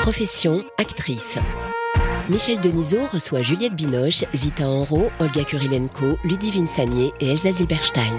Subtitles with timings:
[0.00, 1.38] Profession actrice.
[2.28, 8.14] Michel Denisot reçoit Juliette Binoche, Zita Enro, Olga Kurilenko, Ludivine Sagné et Elsa Zilberstein.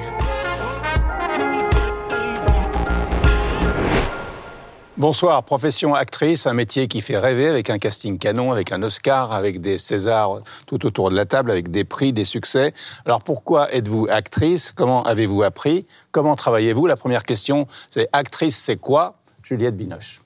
[4.99, 9.31] Bonsoir, profession actrice, un métier qui fait rêver avec un casting canon, avec un Oscar,
[9.31, 12.73] avec des Césars tout autour de la table, avec des prix, des succès.
[13.05, 14.73] Alors pourquoi êtes-vous actrice?
[14.75, 15.88] Comment avez-vous appris?
[16.12, 16.85] Comment travaillez-vous?
[16.85, 19.16] La première question, c'est actrice, c'est quoi?
[19.42, 20.20] Juliette Binoche.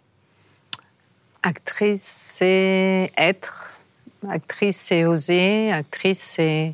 [1.43, 3.75] Actrice, c'est être.
[4.27, 5.71] Actrice, c'est oser.
[5.71, 6.73] Actrice, c'est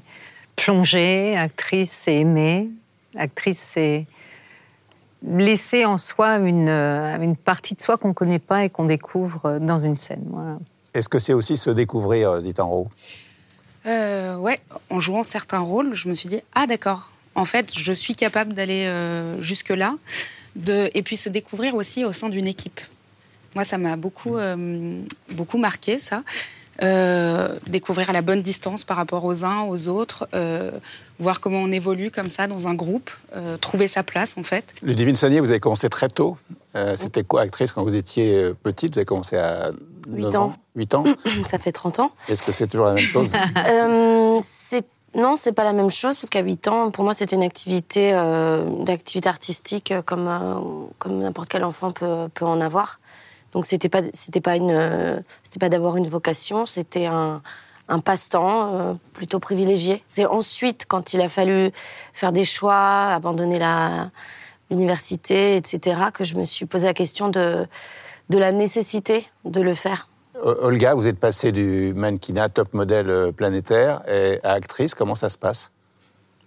[0.56, 1.36] plonger.
[1.36, 2.70] Actrice, c'est aimer.
[3.18, 4.06] Actrice, c'est
[5.28, 8.86] laisser en soi une, euh, une partie de soi qu'on ne connaît pas et qu'on
[8.86, 10.26] découvre dans une scène.
[10.94, 12.88] Est-ce que c'est aussi se découvrir, euh, Zitanro
[13.86, 17.94] euh, Ouais, en jouant certains rôles, je me suis dit ah d'accord, en fait, je
[17.94, 19.96] suis capable d'aller euh, jusque là,
[20.56, 22.82] de et puis se découvrir aussi au sein d'une équipe.
[23.56, 24.38] Moi, ça m'a beaucoup
[25.32, 26.24] beaucoup marqué ça.
[26.82, 30.72] Euh, découvrir à la bonne distance par rapport aux uns, aux autres, euh,
[31.20, 34.64] voir comment on évolue comme ça dans un groupe, euh, trouver sa place en fait.
[34.82, 36.38] Ludivine Sagnier, vous avez commencé très tôt.
[36.96, 38.94] C'était quoi actrice quand vous étiez petite?
[38.94, 39.72] Vous avez commencé à
[40.08, 40.54] 8 ans.
[40.76, 41.04] 8 ans?
[41.46, 42.12] Ça fait 30 ans.
[42.30, 43.32] Est-ce que c'est toujours la même chose?
[44.42, 47.44] C'est non, c'est pas la même chose parce qu'à 8 ans, pour moi, c'était une
[47.44, 48.12] activité,
[48.86, 53.00] d'activité artistique comme comme n'importe quel enfant peut, peut en avoir.
[53.54, 57.42] Donc c'était pas c'était pas une c'était pas d'avoir une vocation, c'était un,
[57.90, 60.04] un passe-temps euh, plutôt privilégié.
[60.08, 61.72] C'est ensuite quand il a fallu
[62.14, 64.12] faire des choix, abandonner la
[64.70, 67.68] l'université, etc., que je me suis posé la question de
[68.30, 70.08] de la nécessité de le faire.
[70.44, 74.04] Olga, vous êtes passée du mannequinat top modèle euh, planétaire
[74.44, 74.94] à actrice.
[74.94, 75.72] Comment ça se passe?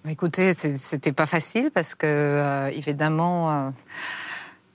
[0.08, 3.50] Écoutez, c'était pas facile parce que euh, évidemment.
[3.50, 3.70] Euh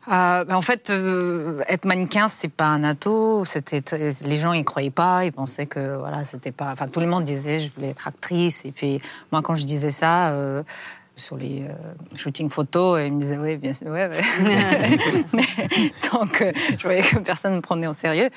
[0.10, 3.44] euh, ben, en fait, euh, être mannequin, c'est pas un atout.
[3.46, 3.84] C'était
[4.26, 5.26] les gens y croyaient pas.
[5.26, 6.72] Ils pensaient que voilà, c'était pas.
[6.72, 8.66] Enfin, tout le monde disait je voulais être actrice.
[8.66, 9.02] Et puis
[9.32, 10.30] moi, quand je disais ça.
[10.32, 10.64] Euh,
[11.20, 11.74] sur les euh,
[12.16, 14.08] shootings photos, ils me disaient oui, bien sûr, ouais,
[15.34, 15.46] mais
[16.12, 16.44] donc
[16.78, 18.30] je voyais que personne ne me prenait en sérieux.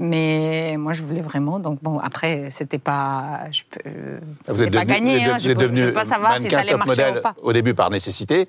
[0.00, 1.60] Mais moi, je voulais vraiment.
[1.60, 4.18] Donc bon, après, c'était pas, je peux,
[4.48, 5.24] vous êtes pas gagné.
[5.24, 7.36] Hein, je, peux, peux pas savoir si ça allait marcher ou pas.
[7.40, 8.48] Au début, par nécessité,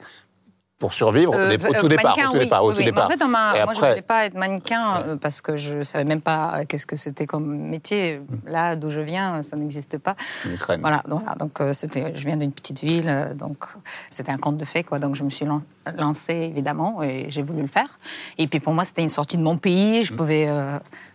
[0.77, 3.07] pour survivre au, euh, tout départ, au tout départ, au tout départ.
[3.07, 6.21] En fait, moi, je ne voulais pas être mannequin euh, parce que je savais même
[6.21, 8.21] pas euh, qu'est-ce que c'était comme métier.
[8.45, 10.15] Là, d'où je viens, ça n'existe pas.
[10.79, 13.65] Voilà, donc, donc c'était, je viens d'une petite ville, donc
[14.09, 14.99] c'était un conte de fait, quoi.
[14.99, 15.45] Donc je me suis
[15.97, 17.99] lancée évidemment et j'ai voulu le faire.
[18.37, 20.03] Et puis pour moi, c'était une sortie de mon pays.
[20.03, 20.15] Je mm.
[20.15, 20.49] pouvais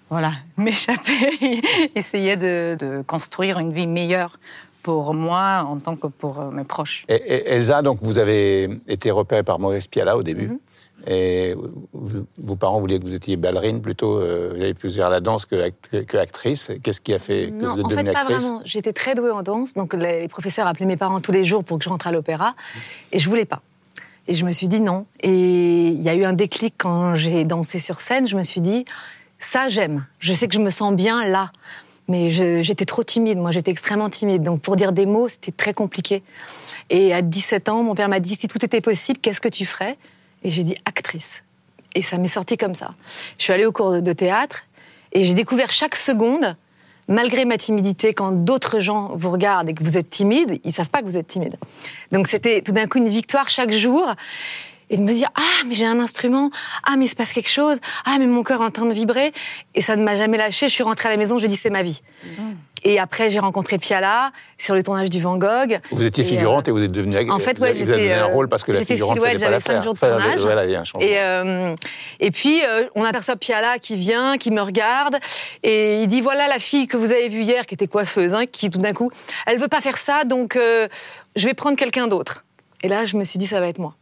[0.09, 1.62] voilà, m'échapper,
[1.94, 4.38] essayer de, de, construire une vie meilleure
[4.82, 7.04] pour moi en tant que pour euh, mes proches.
[7.08, 10.48] Et, Elsa, donc vous avez été repérée par Maurice Piala au début.
[10.48, 10.58] Mhm.
[11.06, 11.54] Et
[11.94, 15.46] vos parents voulaient que vous étiez ballerine plutôt, euh, vous avez plus vers la danse
[15.46, 15.70] que,
[16.02, 16.72] que, actrice.
[16.82, 18.62] Qu'est-ce qui a fait que vous êtes devenue actrice En fait, pas vraiment.
[18.66, 21.78] J'étais très douée en danse, donc les professeurs appelaient mes parents tous les jours pour
[21.78, 22.54] que je rentre à l'opéra,
[23.12, 23.62] et je voulais pas.
[24.28, 25.06] Et je me suis dit non.
[25.22, 28.28] Et il y a eu un déclic quand j'ai dansé sur scène.
[28.28, 28.84] Je me suis dit
[29.38, 30.04] ça j'aime.
[30.18, 31.50] Je sais que je me sens bien là
[32.10, 33.38] mais j'étais trop timide.
[33.38, 34.43] Moi, j'étais extrêmement timide.
[34.43, 36.22] Donc, pour dire des mots, c'était très compliqué.
[36.91, 39.65] Et à 17 ans, mon père m'a dit si tout était possible, qu'est-ce que tu
[39.65, 39.97] ferais?
[40.43, 41.44] Et j'ai dit actrice.
[41.94, 42.94] Et ça m'est sorti comme ça.
[43.38, 44.66] Je suis allée au cours de théâtre
[45.12, 46.56] et j'ai découvert chaque seconde,
[47.06, 50.91] malgré ma timidité, quand d'autres gens vous regardent et que vous êtes timide, ils savent
[50.91, 51.56] pas que vous êtes timide.
[52.10, 54.15] Donc c'était tout d'un coup une victoire chaque jour
[54.91, 56.51] et de me dire ah mais j'ai un instrument,
[56.84, 58.92] ah mais il se passe quelque chose, ah mais mon cœur est en train de
[58.92, 59.33] vibrer
[59.75, 60.69] et ça ne m'a jamais lâché.
[60.69, 62.03] Je suis rentrée à la maison, je dis c'est ma vie.
[62.25, 62.53] Mmh.
[62.83, 65.81] Et après, j'ai rencontré Piala sur le tournage du Van Gogh.
[65.91, 67.31] Vous étiez figurante et, vous êtes devenue.
[67.31, 69.84] En fait, ouais, vous avez un rôle parce que la figurante, pas la faire.
[69.84, 70.92] Jours de tournage.
[71.01, 71.75] et, euh,
[72.21, 75.19] et puis, euh, on aperçoit Piala qui vient, qui me regarde,
[75.63, 78.47] et il dit voilà la fille que vous avez vue hier, qui était coiffeuse, hein,
[78.51, 79.10] qui tout d'un coup,
[79.47, 80.89] elle veut pas faire ça, donc euh,
[81.37, 82.45] je vais prendre quelqu'un d'autre.
[82.83, 83.95] Et là, je me suis dit ça va être moi.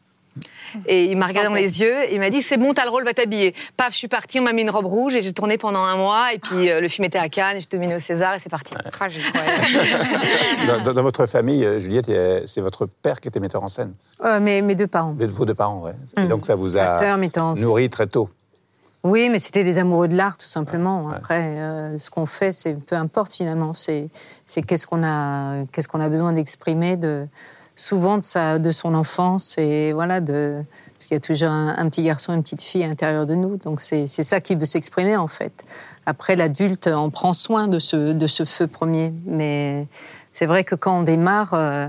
[0.86, 2.90] Et il m'a regardé dans les yeux et il m'a dit c'est bon, t'as le
[2.90, 3.54] rôle, va t'habiller.
[3.76, 5.96] Paf, je suis partie, on m'a mis une robe rouge et j'ai tourné pendant un
[5.96, 6.32] mois.
[6.34, 8.74] Et puis euh, le film était à Cannes, j'étais nominée au César et c'est parti.
[8.92, 9.22] Tragique.
[10.66, 12.10] dans, dans- dans votre famille, euh, Juliette,
[12.46, 13.92] c'est votre père qui était metteur en scène.
[14.24, 15.14] Euh, mes, mes deux parents.
[15.16, 15.92] Vous êtes Vos deux parents, ouais.
[16.16, 17.18] Et donc ça vous a Acteur,
[17.56, 18.28] nourri très tôt.
[19.04, 21.10] Oui, mais c'était des amoureux de l'art, tout simplement.
[21.10, 23.72] Après, euh, ce qu'on fait, c'est peu importe finalement.
[23.72, 24.08] C'est
[24.44, 27.26] c'est qu'est-ce qu'on a, qu'est-ce qu'on a besoin d'exprimer de
[27.78, 30.62] souvent de sa, de son enfance et voilà de
[30.94, 33.24] parce qu'il y a toujours un, un petit garçon, et une petite fille à l'intérieur
[33.24, 33.56] de nous.
[33.58, 35.52] Donc c'est ça qui veut s'exprimer en fait.
[36.04, 39.86] Après, l'adulte en prend soin de ce de ce feu premier, mais
[40.32, 41.54] c'est vrai que quand on démarre.
[41.54, 41.88] euh,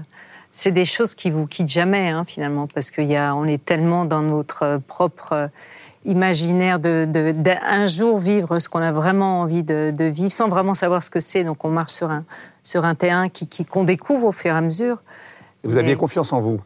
[0.52, 3.64] c'est des choses qui vous quittent jamais hein, finalement parce qu'il y a, on est
[3.64, 5.50] tellement dans notre propre
[6.06, 10.50] imaginaire de, de- d'un jour vivre ce qu'on a vraiment envie de, de vivre sans
[10.50, 11.44] vraiment savoir ce que c'est.
[11.44, 12.24] Donc on marche sur un
[12.64, 14.98] sur un terrain qui, qui- qu'on découvre au fur et à mesure.
[15.64, 16.62] Et Vous aviez Mais- confiance en vous.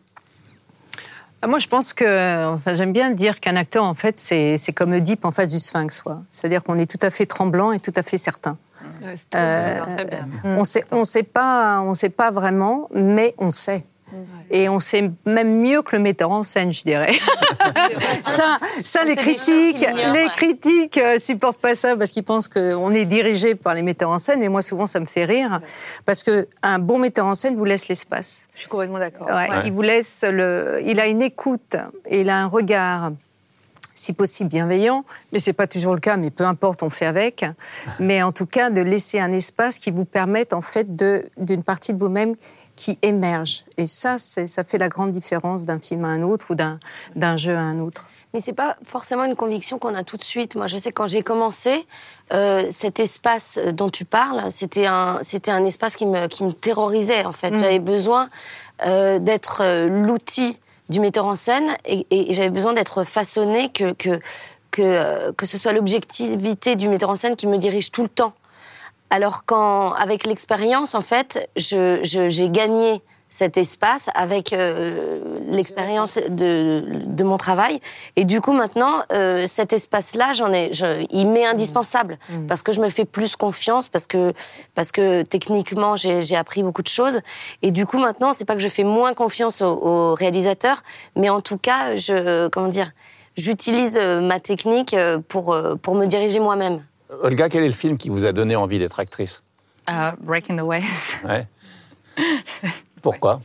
[1.41, 4.71] Ah, Moi, je pense que, enfin, j'aime bien dire qu'un acteur, en fait, c'est, c'est
[4.71, 6.21] comme Oedipe en face du Sphinx, quoi.
[6.31, 8.57] C'est-à-dire qu'on est tout à fait tremblant et tout à fait certain.
[9.03, 10.27] Ouais, Euh, très bien.
[10.45, 13.85] On sait, on sait pas, on sait pas vraiment, mais on sait.
[14.49, 17.13] Et on sait même mieux que le metteur en scène, je dirais.
[18.23, 20.27] ça, ça les critiques, les ouais.
[20.31, 24.19] critiques euh, supportent pas ça parce qu'ils pensent qu'on est dirigé par les metteurs en
[24.19, 24.39] scène.
[24.39, 25.59] Mais moi, souvent, ça me fait rire
[26.05, 28.47] parce que un bon metteur en scène vous laisse l'espace.
[28.53, 29.27] Je suis complètement d'accord.
[29.27, 29.61] Ouais, Ouais.
[29.65, 31.75] Il vous laisse le, il a une écoute
[32.05, 33.11] et il a un regard,
[33.93, 36.17] si possible bienveillant, mais c'est pas toujours le cas.
[36.17, 37.45] Mais peu importe, on fait avec.
[37.99, 41.93] Mais en tout cas, de laisser un espace qui vous permette en fait d'une partie
[41.93, 42.35] de vous-même
[42.75, 43.65] qui émerge.
[43.77, 47.55] Et ça, ça fait la grande différence d'un film à un autre ou d'un jeu
[47.55, 48.05] à un autre.
[48.33, 50.55] Mais c'est pas forcément une conviction qu'on a tout de suite.
[50.55, 51.85] Moi, je sais quand j'ai commencé,
[52.33, 56.51] euh, cet espace dont tu parles, c'était un, c'était un espace qui me, qui me
[56.51, 57.55] terrorisait en fait.
[57.55, 58.29] J'avais besoin
[58.87, 60.57] euh, d'être euh, l'outil
[60.89, 64.19] du metteur en scène et, et- j'avais besoin d'être façonné que que
[64.71, 68.33] que que ce soit l'objectivité du metteur en scène qui me dirige tout le temps.
[69.15, 75.19] Alors quand, avec l'expérience, en fait, je, je- j'ai gagné cet espace avec euh,
[75.49, 76.83] l'expérience de,
[77.19, 77.79] de mon travail.
[78.15, 82.17] Et du coup, maintenant, euh, cet espace-là, j'en ai, je- il m'est indispensable
[82.47, 84.33] parce que je me fais plus confiance, parce que,
[84.75, 87.19] parce que techniquement, j'ai, j'ai appris beaucoup de choses.
[87.63, 90.83] Et du coup, maintenant, c'est pas que je fais moins confiance au, au réalisateur,
[91.15, 92.91] mais en tout cas, je, comment dire,
[93.35, 96.83] j'utilise euh, ma technique euh, pour, euh, pour me diriger moi-même.
[97.21, 99.43] Olga, quel est le film qui vous a donné envie d'être actrice
[99.89, 101.15] Euh, Breaking the Waves.
[101.23, 101.47] Ouais.
[103.01, 103.41] Pourquoi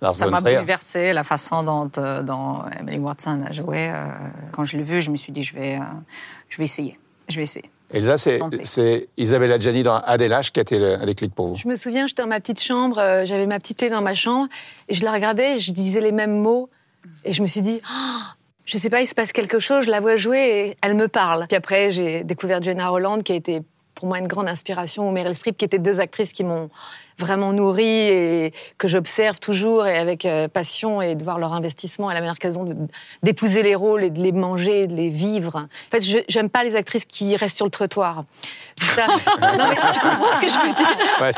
[0.00, 3.88] Lars Ça m'a bouleversé la façon dont, euh, dont Emily Watson a joué.
[3.88, 4.04] euh,
[4.52, 5.80] quand je l'ai vu, je me suis dit, je vais, euh,
[6.48, 6.98] je vais essayer.
[7.28, 7.70] Je vais essayer.
[7.90, 11.56] Elsa, c'est, Isabella Gianni dans Adélache qui a été le- un déclic pour vous.
[11.56, 14.14] Je me souviens, j'étais dans ma petite chambre, euh, j'avais ma petite télé dans ma
[14.14, 14.48] chambre,
[14.88, 16.68] et je la regardais, je disais les mêmes mots,
[17.24, 18.20] et je me suis dit, Oh,
[18.64, 21.08] je sais pas, il se passe quelque chose, je la vois jouer, et elle me
[21.08, 21.46] parle.
[21.46, 23.60] Puis après, j'ai découvert Jenna Holland, qui a été
[23.94, 26.68] pour moi une grande inspiration, ou Meryl Streep, qui étaient deux actrices qui m'ont
[27.16, 32.10] vraiment nourrie et que j'observe toujours et avec euh, passion et de voir leur investissement
[32.10, 32.68] et la manière qu'elles ont
[33.22, 35.54] d'épouser les rôles et de les manger, de les vivre.
[35.58, 38.24] En fait, j'aime pas les actrices qui restent sur le trottoir.
[38.80, 39.06] Ça-
[39.40, 41.30] non mais tu comprends ce que je veux dire Ouais,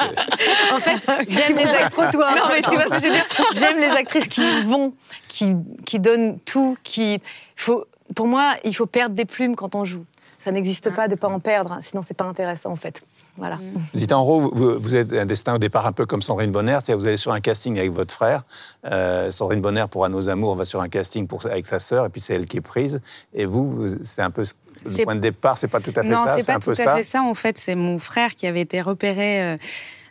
[0.72, 2.04] en fait, j'aime les actrices.
[2.14, 4.94] Non, mais tu vois ce que je veux dire J'aime les actrices qui vont,
[5.28, 5.52] qui,
[5.84, 7.20] qui donnent tout, qui.
[7.54, 10.06] Faut, pour moi, il faut perdre des plumes quand on joue.
[10.46, 13.02] Ça n'existe pas de pas en perdre, hein, sinon c'est pas intéressant en fait.
[13.36, 13.58] Voilà.
[13.96, 17.06] Zita Enro, vous, vous- êtes un destin au départ un peu comme Sandrine Bonner, vous
[17.08, 18.44] allez sur un casting avec votre frère.
[18.84, 22.06] Euh, Sandrine Bonner, pour À nos amours, va sur un casting pour, avec sa sœur,
[22.06, 23.00] et puis c'est elle qui est prise.
[23.34, 24.54] Et vous, vous- c'est un peu ce-
[24.84, 26.60] le point de départ, c'est pas tout à fait non, ça, c'est c'est pas un
[26.60, 26.96] tout peu à ça.
[26.96, 27.22] fait ça.
[27.24, 29.56] En fait, c'est mon frère qui avait été repéré euh,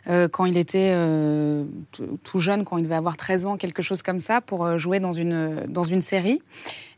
[0.08, 1.64] euh, quand il était euh,
[2.24, 5.00] tout jeune, quand il devait avoir 13 ans, quelque chose comme ça, pour euh, jouer
[5.00, 6.40] dans une, dans une série.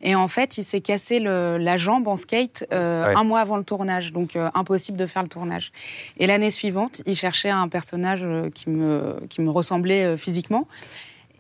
[0.01, 3.15] Et en fait, il s'est cassé le- la jambe en skate euh, Ouais.
[3.17, 5.73] un mois avant le tournage, donc euh, impossible de faire le tournage.
[6.19, 10.69] Et l'année suivante, il cherchait un personnage euh, qui me, qui me ressemblait physiquement.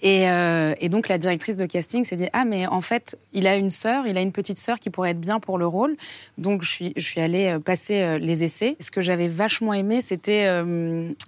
[0.00, 3.46] Et, euh, et donc la directrice de casting s'est dit ah mais en fait il
[3.48, 5.96] a une sœur, il a une petite sœur qui pourrait être bien pour le rôle.
[6.36, 8.76] Donc je suis je suis allée euh, passer euh, les essais.
[8.78, 10.46] Ce que j'avais vachement aimé c'était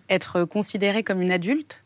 [0.08, 1.84] être considérée comme une adulte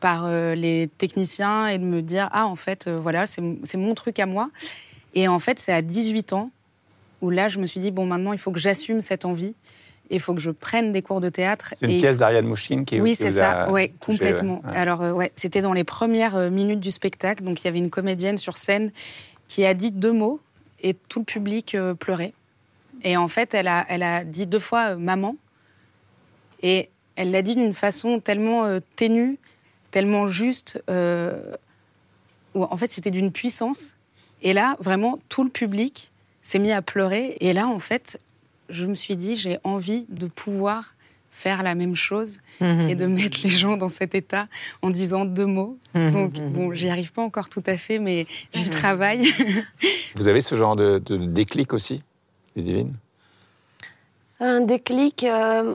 [0.00, 4.26] par les techniciens et de me dire ah en fait voilà c'est mon truc à
[4.26, 4.50] moi.
[5.14, 6.50] Et en fait c'est à 18 ans
[7.22, 9.54] où là je me suis dit bon maintenant il faut que j'assume cette envie.
[10.10, 11.74] Il faut que je prenne des cours de théâtre.
[11.78, 13.70] C'est une pièce d'Ariane Mouchkine qui oui, qui c'est ça.
[13.70, 14.62] Ouais, touché, complètement.
[14.64, 14.76] ouais.
[14.76, 17.44] Alors, euh, ouais, c'était dans les premières euh, minutes du spectacle.
[17.44, 18.90] Donc, il y avait une comédienne sur scène
[19.48, 20.40] qui a dit deux mots
[20.82, 22.32] et tout le public euh, pleurait.
[23.02, 25.36] Et en fait, elle a, elle a dit deux fois euh, maman.
[26.62, 28.64] Et elle l'a dit d'une façon tellement
[28.96, 29.38] ténue,
[29.90, 30.82] tellement juste.
[30.88, 33.94] où, en fait, c'était d'une puissance.
[34.42, 36.12] Et là, vraiment, tout le public
[36.42, 37.36] s'est mis à pleurer.
[37.40, 38.18] Et là, en fait,
[38.68, 40.94] je me suis dit, j'ai envie de pouvoir
[41.30, 44.48] faire la même chose et de mettre les gens dans cet état
[44.82, 45.78] en disant deux mots.
[46.10, 49.22] Donc, bon, j'y arrive pas encore tout à fait, mais j'y travaille.
[50.16, 52.02] Vous avez ce genre de, de déclic aussi,
[52.56, 52.94] Ludivine?
[54.40, 55.24] Un déclic.
[55.24, 55.74] euh,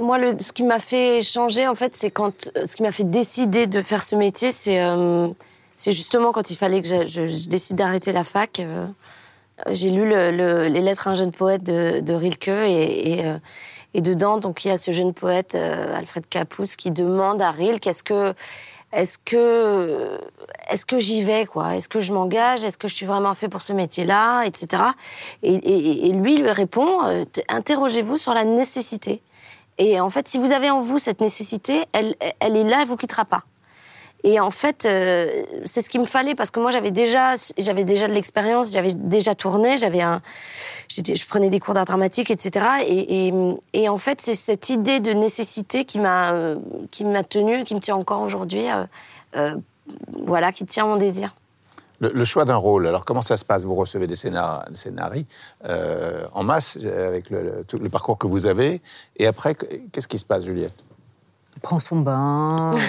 [0.00, 2.50] moi, le, ce qui m'a fait changer, en fait, c'est quand.
[2.64, 5.28] Ce qui m'a fait décider de faire ce métier, c'est euh,
[5.76, 8.60] c'est justement quand il fallait que je, je- je décide d'arrêter la fac.
[8.60, 8.86] euh,
[9.70, 13.26] J'ai lu le- le- les lettres à un jeune poète de, de Rilke et, et,
[13.26, 13.38] euh,
[13.94, 17.50] et dedans, donc il y a ce jeune poète euh, Alfred Capus qui demande à
[17.50, 18.34] Rilke est-ce que
[18.92, 20.18] est-ce que
[20.70, 21.76] est-ce que j'y vais quoi?
[21.76, 22.64] Est-ce que je m'engage?
[22.64, 24.82] Est-ce que je suis vraiment fait pour ce métier-là, etc.
[25.42, 29.20] Et, et- et lui lui répond euh, interrogez-vous sur la nécessité.
[29.78, 32.88] Et en fait, si vous avez en vous cette nécessité, elle, elle est là, elle
[32.88, 33.42] vous quittera pas.
[34.24, 35.30] Et en fait, euh,
[35.64, 38.92] c'est ce qu'il me fallait parce que moi j'avais déjà, j'avais déjà de l'expérience, j'avais
[38.92, 40.02] déjà tourné, j'avais
[40.88, 42.66] je prenais des cours d'art dramatique, etc.
[43.72, 46.56] Et, en fait, c'est cette idée de nécessité qui m'a, euh,
[46.90, 48.66] qui m'a tenue, qui me tient encore aujourd'hui,
[49.36, 49.54] euh,
[50.24, 51.34] voilà, qui tient mon désir.
[52.00, 53.64] Le, choix d'un rôle, alors comment ça se passe?
[53.64, 55.26] Vous recevez des scénar- des scénarii
[55.64, 58.80] en masse avec le, parcours que vous avez,
[59.16, 60.84] et après, que- qu'est-ce qui se passe, Juliette?
[61.62, 62.70] Prends son bain.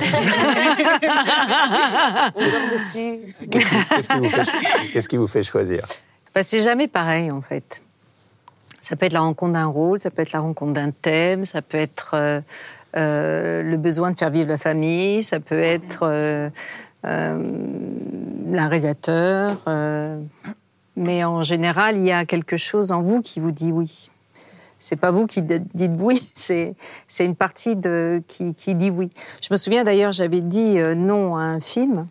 [2.35, 4.57] Qu'est-ce qui, qu'est-ce qui vous fait, cho-
[4.93, 5.83] qu'est-ce qui vous fait choisir?
[6.33, 7.81] Bah, c'est jamais pareil, en fait.
[8.79, 11.61] Ça peut être la rencontre d'un rôle, ça peut être la rencontre d'un thème, ça
[11.61, 12.39] peut être euh,
[12.95, 16.49] euh, le besoin de faire vivre la famille, ça peut être euh,
[17.05, 17.43] euh,
[18.55, 19.57] un réalisateur.
[19.67, 20.19] euh,
[20.95, 24.09] mais en général, il y a quelque chose en vous qui vous dit oui.
[24.79, 26.75] C'est pas vous qui dites oui, c'est
[27.19, 29.11] une partie de qui, qui dit oui.
[29.41, 32.07] Je me souviens d'ailleurs, j'avais dit euh, non à un film.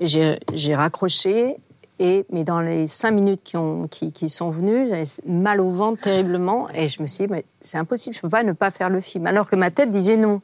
[0.00, 1.56] J'ai raccroché,
[1.98, 5.70] et, mais dans les cinq minutes qui, ont, qui, qui sont venues, j'avais mal au
[5.70, 8.70] ventre terriblement, et je me suis dit, mais c'est impossible, je peux pas ne pas
[8.70, 9.26] faire le film.
[9.26, 10.42] Alors que ma tête disait non.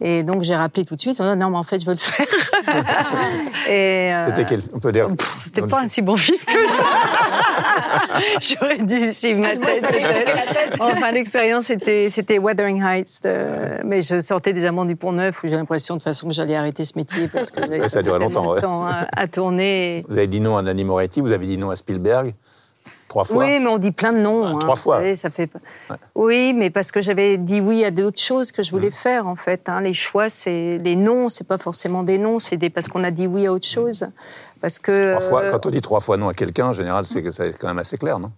[0.00, 1.92] Et donc j'ai rappelé tout de suite, en disant, non, mais en fait, je veux
[1.92, 2.26] le faire.
[3.68, 5.06] et, euh, C'était quel On peut dire.
[5.08, 6.84] pff, C'était pas un si bon film que ça.
[8.40, 9.80] J'aurais dû suivre ma tête.
[9.80, 10.80] peut-être.
[10.82, 13.22] Enfin, l'expérience, c'était, c'était Wuthering Heights.
[13.24, 16.34] de- Mais je sortais des Amants du Pont-Neuf où j'ai l'impression de toute façon que
[16.34, 18.60] j'allais arrêter ce métier parce que j'avais Ouais, ça passé longtemps, ouais.
[18.60, 20.04] temps à, à tourner.
[20.08, 22.32] Vous avez dit non à Nanny Moretti, vous avez dit non à Spielberg,
[23.08, 23.36] trois fois.
[23.44, 24.44] Oui, mais on dit plein de noms.
[24.44, 24.96] Ah, hein, trois fois.
[24.96, 25.50] savez, ça fait...
[26.14, 28.74] Oui, mais parce que j'avais dit oui à d'autres choses que je Mmh.
[28.76, 29.68] voulais faire, en fait.
[29.68, 29.80] hein.
[29.80, 30.78] Les choix, c'est...
[30.78, 32.70] Les noms, c'est pas forcément des noms, c'est des...
[32.70, 34.06] parce qu'on a dit oui à autre chose.
[34.60, 35.14] Parce que...
[35.16, 37.30] Trois fois, euh, quand on dit trois fois non à quelqu'un, en général, c'est que
[37.30, 38.30] c'est quand même assez clair, non?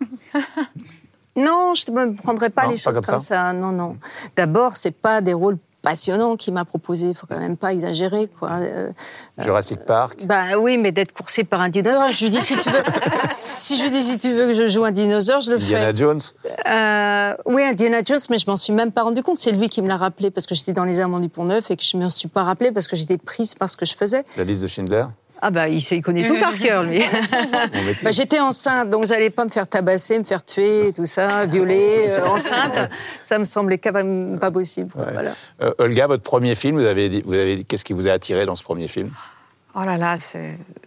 [1.37, 3.37] Non, je ne prendrais pas Non, les pas choses comme comme, ça.
[3.37, 3.53] ça.
[3.53, 3.97] Non, non.
[4.37, 7.09] D'abord, c'est pas des rôles passionnants qu'il m'a proposé.
[7.09, 8.51] Il faut quand même pas exagérer, quoi.
[8.61, 8.91] Euh,
[9.39, 10.25] Jurassic Park.
[10.27, 12.11] bah oui, mais d'être coursé par un dinosaure.
[12.11, 12.83] Je lui dis si tu veux,
[13.29, 15.87] si je lui dis si tu veux que je joue un dinosaure, je le Indiana
[15.87, 15.97] fais.
[15.97, 16.21] Jones.
[16.69, 19.39] Euh, oui, Indiana Jones, mais je m'en suis même pas rendu compte.
[19.39, 21.71] C'est lui qui me l'a rappelé parce que j'étais dans les Amants du Pont Neuf
[21.71, 23.95] et que je m'en suis pas rappelé parce que j'étais prise par ce que je
[23.97, 24.25] faisais.
[24.37, 25.05] La liste de Schindler.
[25.40, 27.00] Ah bah il, sait, il connaît tout par cœur lui.
[28.02, 31.47] Bah, j'étais enceinte, donc j'allais pas me faire tabasser, me faire tuer, et tout ça,
[31.47, 32.90] violer, euh, enceinte.
[33.23, 34.90] Ça me semblait quand même pas possible.
[34.95, 35.33] Voilà.
[35.62, 38.57] Euh, Olga, votre premier film, vous avez vous avez qu'est-ce qui vous a attiré dans
[38.57, 39.11] ce premier film?
[39.75, 40.16] Oh là là,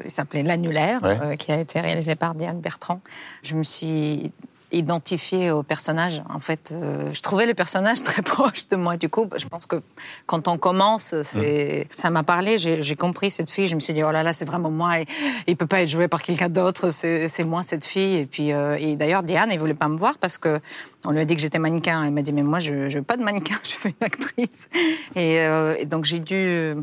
[0.04, 1.18] il s'appelait L'annulaire, Ouais.
[1.24, 3.00] euh, qui a été réalisé par Diane Bertrand.
[3.44, 4.32] Je me suis
[4.72, 6.24] identifiée au personnage.
[6.30, 8.98] En fait, euh, je trouvais le personnage très proche de moi.
[8.98, 9.78] Du coup, je pense que
[10.26, 12.58] quand on commence, c'est, ça m'a parlé.
[12.58, 13.68] J'ai compris cette fille.
[13.68, 15.00] Je me suis dit, oh là là, c'est vraiment moi.
[15.00, 15.06] Et,
[15.48, 16.92] il peut pas être joué par quelqu'un d'autre.
[16.92, 18.18] C'est c'est moi cette fille.
[18.18, 20.60] Et puis, euh, et d'ailleurs, Diane, elle voulait pas me voir parce que
[21.06, 22.04] on lui a dit que j'étais mannequin.
[22.04, 23.56] Elle m'a dit, mais moi, je, je veux pas de mannequin.
[23.64, 24.70] Je veux une actrice.
[25.16, 26.76] Et, euh, et donc j'ai dû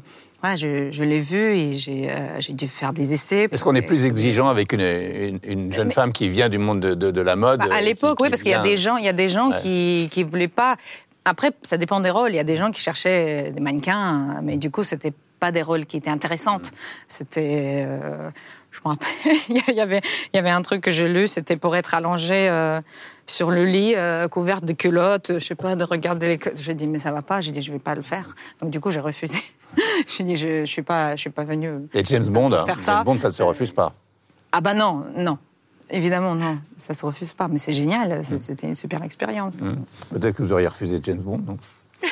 [0.45, 3.49] Ouais, je, je l'ai vu et j'ai euh, dû faire des essais.
[3.51, 6.79] Est-ce qu'on est plus exigeant avec une, une- une jeune femme qui vient du monde
[6.81, 8.77] de, de- de la mode Bah, à euh, l'époque, oui, parce qu'il y a des
[8.77, 9.57] gens, il y a des gens Ouais.
[9.59, 10.77] qui qui voulaient pas.
[11.25, 12.31] Après, ça dépend des rôles.
[12.31, 15.63] Il y a des gens qui cherchaient des mannequins, mais du coup, c'était pas des
[15.63, 16.71] rôles qui étaient intéressantes.
[17.09, 18.31] C'était, euh,
[18.83, 19.37] je me rappelle,
[19.69, 20.01] il y avait
[20.33, 22.49] il y avait un truc que j'ai lu, c'était pour être allongé.
[22.49, 22.81] euh,
[23.27, 26.39] sur le lit, euh, couverte de culottes, je sais pas, de regarder les.
[26.55, 27.43] J'ai dit mais ça va pas.
[27.43, 28.35] J'ai dit je vais pas le faire.
[28.63, 29.39] Donc du coup j'ai refusé.
[30.17, 31.71] J'ai dit je, je suis pas, je suis pas venue.
[31.93, 32.95] Et James Bond, hein, Faire ça.
[32.97, 33.93] James Bond, ça ne se refuse pas.
[34.51, 35.37] Ah bah non, non.
[35.91, 36.59] Évidemment, non.
[36.79, 37.49] Ça se refuse pas.
[37.49, 38.21] Mais c'est génial.
[38.21, 38.39] Mm.
[38.39, 39.59] C'était une super expérience.
[40.11, 41.43] Peut-être que vous auriez refusé James Bond.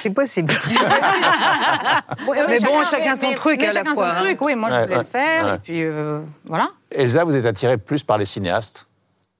[0.03, 0.53] C'est possible.
[2.49, 4.13] mais bon, chacun son truc mais à la chacun fois.
[4.15, 4.23] son hein.
[4.25, 4.41] truc.
[4.43, 5.45] Oui, moi, je voulais ouais, le faire.
[5.47, 5.55] ouais.
[5.55, 6.71] Et puis, euh, voilà.
[6.91, 8.87] Elsa, vous êtes attirée plus par les cinéastes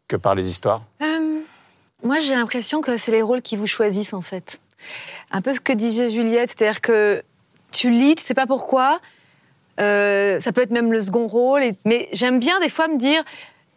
[0.09, 0.83] que par les histoires?
[1.03, 1.41] Euh,
[2.03, 4.59] moi, j'ai l'impression que c'est les rôles qui vous choisissent, en fait.
[5.33, 7.23] Un peu ce que disait Juliette, c'est-à-dire que
[7.73, 9.01] tu lis, tu sais pas pourquoi.
[9.81, 11.63] euh, euh, ça peut être même le second rôle.
[11.63, 13.23] et- mais j'aime bien des fois me dire,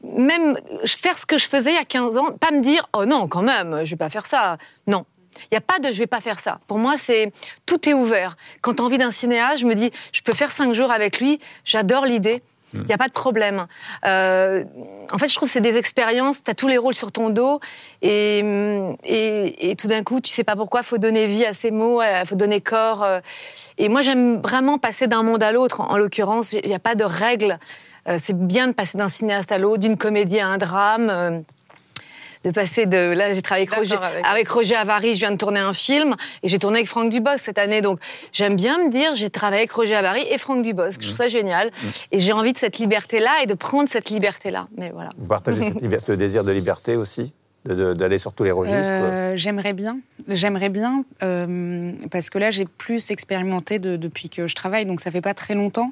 [0.04, 3.06] même faire ce que je faisais il y a 15 ans, pas me dire, oh
[3.06, 4.58] non, quand même, je vais pas faire ça.
[4.88, 5.06] Non.
[5.43, 6.60] Il n'y a pas de je vais pas faire ça.
[6.67, 7.31] Pour moi, c'est
[7.65, 8.38] tout est ouvert.
[8.62, 11.19] Quand tu as envie d'un cinéaste, je me dis, je peux faire cinq jours avec
[11.19, 12.41] lui, j'adore l'idée.
[12.75, 13.65] Il n'y a pas de problème.
[14.05, 14.63] Euh,
[15.12, 17.31] en fait, je trouve que c'est des expériences, tu as tous les rôles sur ton
[17.31, 17.60] dos,
[18.03, 18.43] et,
[19.03, 22.00] et, et tout d'un coup, tu sais pas pourquoi, faut donner vie à ces mots,
[22.03, 23.03] il faut donner corps.
[23.03, 23.22] euh.
[23.79, 25.81] Et moi, j'aime vraiment passer d'un monde à l'autre.
[25.81, 27.58] En, en l'occurrence, il n'y a pas de règle.
[28.08, 31.43] Euh, c'est bien de passer d'un cinéaste à l'autre, d'une comédie à un drame.
[32.46, 35.31] De passer de là j'ai travaillé avec Roger, D'accord, avec- avec Roger Avary je viens
[35.31, 37.81] de tourner un film et j'ai tourné avec Franck Dubosc cette année.
[37.81, 38.00] Donc
[38.31, 41.01] j'aime bien me dire j'ai travaillé avec Roger Avary et Franck Dubosc.
[41.01, 41.69] Je trouve ça génial.
[42.12, 45.10] Et j'ai envie de cette liberté là et de prendre cette liberté là mais voilà.
[45.17, 47.34] Vous partagez cette ce désir de liberté aussi?
[47.65, 48.89] D'aller sur tous les registres?
[48.89, 54.48] Euh, j'aimerais bien, j'aimerais bien, euh, parce que là j'ai plus expérimenté de- depuis que
[54.48, 55.91] je travaille, donc ça fait pas très longtemps.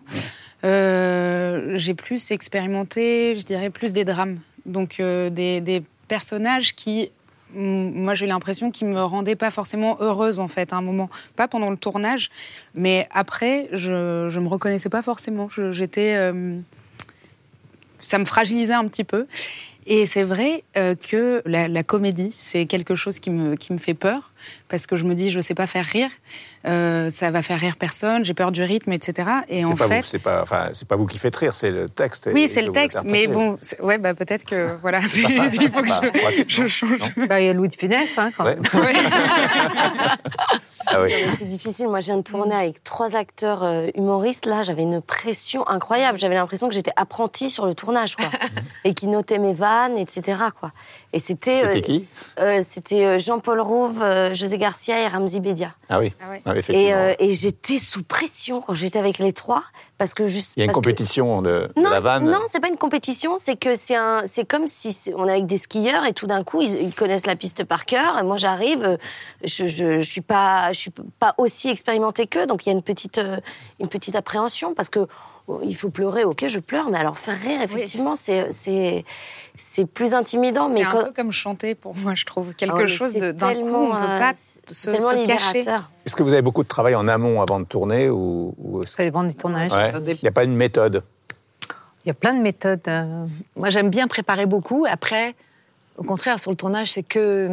[0.64, 7.12] Euh, j'ai plus expérimenté, je dirais plus des drames, donc euh, des, des personnages qui,
[7.54, 11.48] moi j'ai l'impression qu'ils me rendaient pas forcément heureuse en fait à un moment, pas
[11.48, 12.30] pendant le tournage,
[12.76, 16.60] mais après je je me reconnaissais pas forcément, j'étais euh,
[18.00, 19.28] ça me fragilisait un petit peu.
[19.90, 23.78] Et c'est vrai euh, que la, la comédie, c'est quelque chose qui me, qui me
[23.78, 24.32] fait peur,
[24.68, 26.10] parce que je me dis, je ne sais pas faire rire,
[26.68, 29.30] euh, ça va faire rire personne, j'ai peur du rythme, etc.
[29.48, 30.00] Et C'est en pas fait...
[30.02, 32.30] vous, c'est pas, enfin, c'est pas vous qui faites rire, c'est le texte.
[32.34, 36.32] Oui, c'est le texte, mais bon, ouais, bah, peut-être que voilà, il faut que Bah,
[36.32, 37.00] je, je change.
[37.30, 38.56] Bah, il y a Louis de Funès, hein, quand Ouais.
[38.56, 38.64] même.
[40.90, 41.12] Ah oui.
[41.38, 41.88] C'est difficile.
[41.88, 44.46] Moi, je viens de tourner avec trois acteurs euh, humoristes.
[44.46, 46.18] Là, j'avais une pression incroyable.
[46.18, 48.30] J'avais l'impression que j'étais apprentie sur le tournage, quoi.
[48.84, 50.72] et qui notaient mes vannes, etc., quoi.
[51.18, 51.56] Et c'était.
[51.64, 52.08] C'était euh, qui?
[52.40, 55.74] euh, C'était euh, Jean-Paul Rouve, José Garcia et Ramzi Bedia.
[55.90, 56.14] Ah oui.
[56.22, 56.42] Ah ouais.
[56.46, 59.64] Ah oui, Et, euh, j'étais sous pression quand j'étais avec les trois,
[59.98, 60.54] parce que juste.
[60.56, 62.26] Il y a une que- compétition de, la vanne.
[62.30, 65.48] non, c'est pas une compétition, c'est que c'est un, c'est comme si on est avec
[65.48, 68.20] des skieurs et tout d'un coup ils, ils connaissent la piste par cœur.
[68.20, 69.00] Et moi j'arrive,
[69.44, 72.76] je, je, je suis pas, je suis pas aussi expérimentée qu'eux, donc il y a
[72.76, 73.20] une petite,
[73.80, 75.08] une petite appréhension parce que
[75.64, 79.06] il faut pleurer, ok, je pleure, mais alors faire rire, effectivement, c'est, c'est,
[79.56, 80.70] c'est plus intimidant.
[80.74, 82.54] C'est un quand- peu comme chanter pour moi, je trouve.
[82.54, 84.34] Quelque oui, chose d'un coup, tellement, on ne peut euh, pas
[84.68, 85.60] c'est se, se cacher.
[86.06, 89.04] Est-ce que vous avez beaucoup de travail en amont avant de tourner ou, ou- Ça
[89.04, 89.72] dépend du tournage.
[89.72, 89.92] Ouais.
[90.06, 91.04] Il n'y a pas une méthode
[92.04, 92.82] Il y a plein de méthodes.
[92.88, 95.34] euh, moi j'aime bien préparer beaucoup après
[95.98, 97.50] au contraire sur le tournage c'est que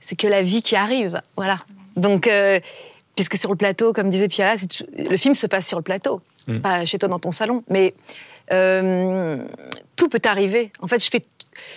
[0.00, 1.58] c'est que la vie qui arrive voilà
[1.96, 2.58] donc euh,
[3.16, 4.56] puisque sur le plateau comme disait Piala
[4.98, 6.20] le film se passe sur le plateau
[6.62, 7.94] pas chez toi dans ton salon mais
[8.52, 9.38] euh,
[9.96, 11.24] tout peut arriver en fait je fais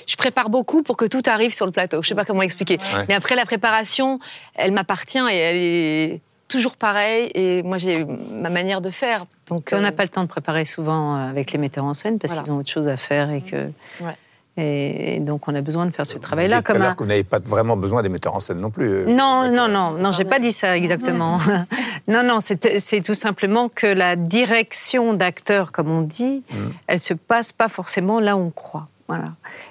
[0.08, 2.02] je prépare beaucoup pour que tout arrive sur le plateau.
[2.02, 2.80] Je sais pas comment expliquer.
[2.96, 3.06] Ouais.
[3.08, 4.20] Mais après, la préparation,
[4.56, 7.30] elle m'appartient et elle est toujours pareille.
[7.36, 9.26] Et moi, j'ai ma manière de faire.
[9.50, 11.94] Donc, on n'a euh, pas le temps de préparer souvent euh, avec les metteurs en
[11.94, 12.44] scène parce Voilà.
[12.44, 13.68] qu'ils ont autre chose à faire et que.
[14.02, 14.16] Ouais.
[14.60, 16.94] Et donc on a besoin de faire ce travail-là comme l'heure un.
[16.96, 18.90] que vous n'avez pas vraiment besoin des metteurs en scène non plus.
[18.90, 21.38] euh, Non, non, euh, non, non, j'ai pas dit ça exactement.
[22.08, 26.44] non, non, c'est tout simplement que la direction d'acteur, comme on dit,
[26.88, 28.88] elle se passe pas forcément là où on croit.
[29.08, 29.28] Voilà.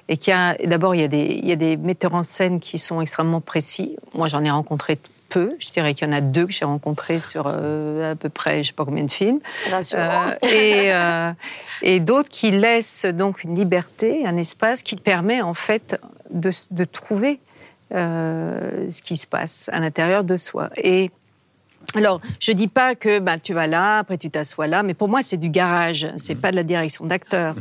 [0.09, 3.41] Et qu'il y a, d'abord, il y a des metteurs en scène qui sont extrêmement
[3.41, 3.97] précis.
[4.15, 5.55] Moi, j'en ai rencontré peu.
[5.59, 8.63] Je dirais qu'il y en a deux que j'ai rencontrés sur euh, à peu près,
[8.63, 9.41] je sais pas combien de films.
[9.73, 11.33] Euh, et euh,
[11.83, 16.85] et d'autres qui laissent donc une liberté, un espace qui permet en fait de, de
[16.85, 17.41] trouver
[17.91, 20.71] ce qui se passe à l'intérieur de soi.
[20.77, 21.11] Et
[21.97, 25.09] alors, je dis pas que bah, tu vas là, après tu t'assois là, mais pour
[25.09, 27.55] moi c'est du garage, c'est pas de la direction d'acteur.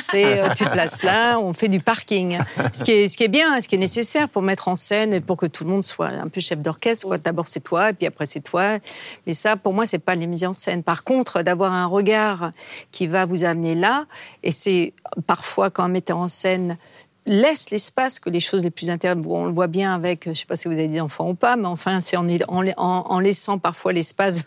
[0.00, 2.38] C'est euh, tu te places là, on fait du parking.
[2.72, 5.12] Ce qui est ce qui est bien, ce qui est nécessaire pour mettre en scène
[5.14, 7.16] et pour que tout le monde soit un peu chef d'orchestre.
[7.18, 8.78] D'abord c'est toi, et puis après c'est toi.
[9.26, 10.82] Mais ça, pour moi, c'est pas les mises en scène.
[10.82, 12.52] Par contre, d'avoir un regard
[12.92, 14.06] qui va vous amener là,
[14.42, 14.92] et c'est
[15.26, 16.76] parfois quand un metteur en scène
[17.28, 19.26] laisse l'espace que les choses les plus intéressantes.
[19.28, 21.34] On le voit bien avec, je ne sais pas si vous avez des enfants ou
[21.34, 22.26] pas, mais enfin, c'est en,
[22.76, 24.42] en, laissant parfois l'espace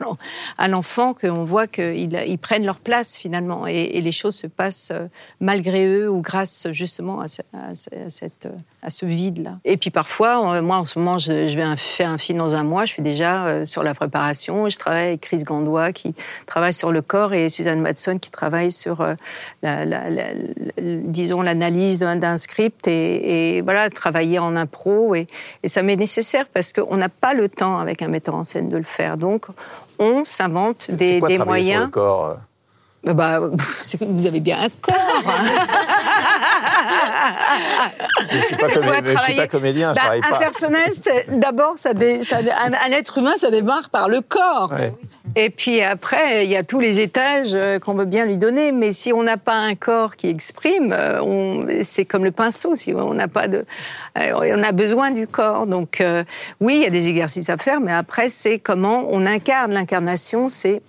[0.57, 4.89] à l'enfant qu'on voit qu'ils ils prennent leur place finalement et, les choses se passent
[4.91, 5.07] euh,
[5.39, 9.57] malgré eux ou grâce justement à cette, euh, à ce vide-là.
[9.63, 12.39] Et puis parfois, euh, moi en ce moment, je, je vais un- faire un film
[12.39, 14.67] dans un mois, je suis déjà euh, sur la préparation.
[14.69, 16.15] Je travaille avec Chris Gandois qui
[16.47, 19.13] travaille sur le corps et Suzanne Matson qui travaille sur, euh,
[19.61, 20.41] la, la- la- la-
[20.77, 25.13] disons, l'analyse d'un d'un script et, et voilà, travailler en impro.
[25.15, 25.27] Et,
[25.63, 28.69] et ça m'est nécessaire parce qu'on n'a pas le temps avec un metteur en scène
[28.69, 29.17] de le faire.
[29.17, 29.45] Donc,
[29.99, 31.83] on s'invente c'est- c'est des, quoi des sur moyens.
[31.83, 32.37] le corps
[33.03, 33.39] Bah, bah,
[34.01, 35.23] vous avez bien un corps.
[35.25, 35.45] hein.
[38.31, 40.37] Je ne suis pas, comé- je suis pas comédien, je Bah, un pas.
[40.39, 44.71] personnage, c'est- d'abord, ça dé- ça- un, un être humain, ça démarre par le corps.
[44.71, 44.91] Ouais.
[45.35, 48.71] Et puis après, il y a tous les étages euh, qu'on veut bien lui donner.
[48.71, 52.75] Mais si on n'a pas un corps qui exprime, euh, c'est comme le pinceau.
[52.75, 53.65] Si on n'a pas de,
[54.19, 55.67] euh, on a besoin du corps.
[55.67, 56.23] Donc euh,
[56.59, 60.49] oui, il y a des exercices à faire, mais après c'est comment on incarne l'incarnation.
[60.49, 60.81] C'est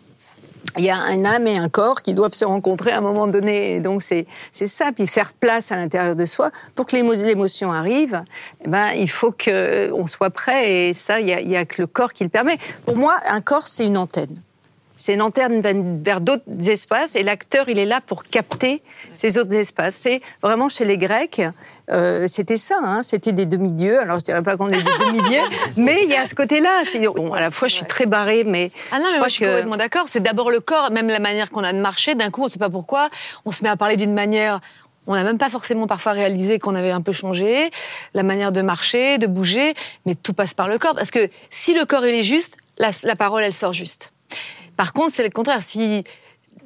[0.78, 3.26] il y a un âme et un corps qui doivent se rencontrer à un moment
[3.26, 3.74] donné.
[3.76, 4.90] Et donc, c'est, c'est ça.
[4.92, 6.50] Puis faire place à l'intérieur de soi.
[6.74, 8.22] Pour que l'émo- l'émotion arrive,
[8.64, 10.88] eh ben, il faut qu'on soit prêt.
[10.90, 12.58] Et ça, il y a, il y a que le corps qui le permet.
[12.86, 14.36] Pour moi, un corps, c'est une antenne.
[15.02, 15.60] C'est une antenne
[16.04, 17.16] vers, d'autres espaces.
[17.16, 19.96] Et l'acteur, il est là pour capter ces autres espaces.
[19.96, 21.42] C'est vraiment chez les Grecs,
[21.90, 22.76] euh, c'était ça.
[22.84, 23.02] hein.
[23.02, 23.98] C'était des demi-dieux.
[23.98, 25.40] Alors, je dirais pas qu'on est des demi-dieux,
[25.76, 26.82] mais il y a ce côté-là.
[27.16, 29.32] Bon, à la fois, je suis très barrée, mais Ah non, je mais moi je
[29.32, 30.04] suis que- complètement d'accord.
[30.06, 32.14] C'est d'abord le corps, même la manière qu'on a de marcher.
[32.14, 33.10] D'un coup, on ne sait pas pourquoi.
[33.44, 34.60] On se met à parler d'une manière.
[35.08, 37.72] On n'a même pas forcément parfois réalisé qu'on avait un peu changé,
[38.14, 39.74] la manière de marcher, de bouger,
[40.06, 40.94] mais tout passe par le corps.
[40.94, 44.12] Parce que si le corps il est juste, la, la parole elle sort juste.
[44.76, 45.62] Par contre, c'est le contraire.
[45.62, 46.04] Si,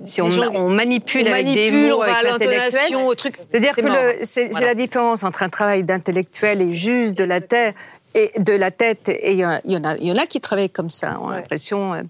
[0.04, 3.14] Si on, gens- on manipule on avec des manipule, mots, on va avec l'intonation, au
[3.14, 3.38] truc.
[3.50, 4.66] C'est-à-dire c'est que c'est Voilà.
[4.68, 7.74] la différence entre un travail d'intellectuel et juste de la tête
[8.14, 9.08] et de la tête.
[9.08, 10.90] Et il y, en- il y en a, il y en a qui travaillent comme
[10.90, 11.18] ça.
[11.20, 11.36] On a Ouais.
[11.36, 11.94] l'impression.
[11.94, 12.02] euh,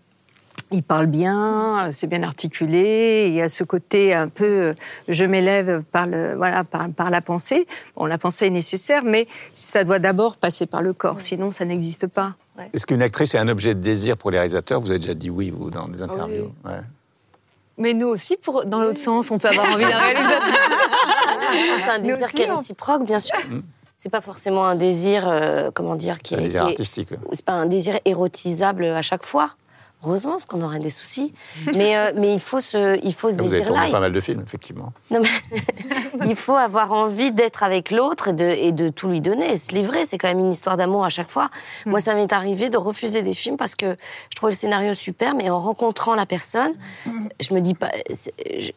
[0.72, 3.26] ils parlent bien, c'est bien articulé.
[3.28, 4.74] Il y a ce côté un peu, euh,
[5.06, 7.68] je m'élève par le, voilà, par, par la pensée.
[7.96, 11.64] Bon, la pensée est nécessaire, mais ça doit d'abord passer par le corps, sinon ça
[11.64, 12.34] n'existe pas.
[12.72, 14.80] Est-ce qu'une actrice est un objet de désir pour les réalisateurs?
[14.80, 16.52] Vous avez déjà dit oui, vous, dans des interviews.
[16.64, 16.80] Ouais.
[17.78, 20.42] Mais nous aussi, pour, dans l'autre sens, on peut avoir envie d'un réalisateur.
[21.84, 23.36] C'est un désir qui est réciproque, bien sûr.
[23.98, 26.42] C'est pas forcément un désir, euh, comment dire, qui Un est.
[26.42, 27.08] désir qui est- artistique.
[27.32, 29.50] C'est pas un désir érotisable à chaque fois.
[30.04, 31.32] Heureusement, parce qu'on aurait des soucis.
[31.74, 33.74] mais, euh, mais il faut ce, il faut ce Vous avez désir-là.
[33.80, 34.92] tourné pas mal de films, effectivement.
[35.10, 39.20] Non, mais il faut avoir envie d'être avec l'autre et de, et de tout lui
[39.20, 40.04] donner, et se livrer.
[40.06, 41.50] C'est quand même une histoire d'amour à chaque fois.
[41.86, 43.96] Moi, ça m'est arrivé de refuser des films parce que
[44.30, 46.74] je trouvais le scénario super, mais en rencontrant la personne,
[47.40, 48.70] je me dis pas, je-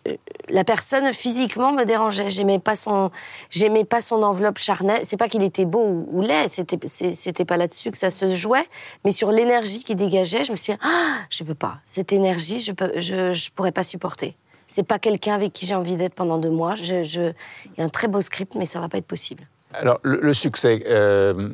[0.50, 2.30] la personne physiquement me dérangeait.
[2.32, 3.12] J'aimais pas son,
[3.52, 5.02] j'aimais pas son enveloppe charnelle.
[5.04, 8.34] C'est pas qu'il était beau ou, ou laid, c'était, c'était pas là-dessus que ça se
[8.34, 8.68] jouait,
[9.06, 11.80] mais sur l'énergie qui dégageait, je me suis dit, ah, je peux pas.
[11.84, 14.36] Cette énergie, je peux, je, je pourrais pas supporter.
[14.68, 16.76] C'est pas quelqu'un avec qui j'ai envie d'être pendant deux mois.
[16.76, 17.32] Je, je...
[17.66, 19.48] Il y a un très beau script, mais ça va pas être possible.
[19.74, 21.50] Alors, le, succès, euh,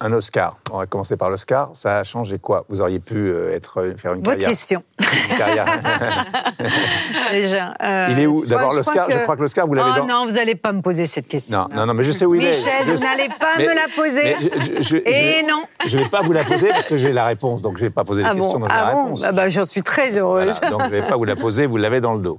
[0.00, 2.64] un Oscar, on va commencer par l'Oscar, ça a changé quoi?
[2.68, 4.48] Vous auriez pu euh, être, faire une Votre carrière.
[4.48, 4.82] question,
[5.30, 5.64] une carrière.
[7.32, 7.74] déjà.
[7.82, 8.44] Euh, il est où?
[8.46, 10.06] D'abord, l'Oscar, je crois que l'Oscar, vous l'avez Oh dans.
[10.06, 11.58] non, vous n'allez pas me poser cette question.
[11.58, 12.48] Non, non, non, mais je sais où il est.
[12.48, 14.36] Michel, vous n'allez pas mais- me la poser.
[14.82, 15.62] je- Et je- non.
[15.86, 17.88] Je ne vais pas vous la poser parce que j'ai la réponse, donc je ne
[17.88, 19.02] vais pas poser Ah questions bon, j'ai ah la bon?
[19.04, 19.24] réponse.
[19.26, 20.58] Ah bah, J'en suis très heureuse.
[20.60, 22.38] Voilà, donc je ne vais pas vous la poser, vous l'avez dans le dos,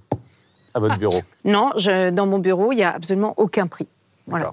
[0.73, 1.21] à votre bureau.
[1.45, 1.71] Non,
[2.11, 3.89] dans mon bureau, il n'y a absolument aucun prix.
[4.27, 4.51] Voilà.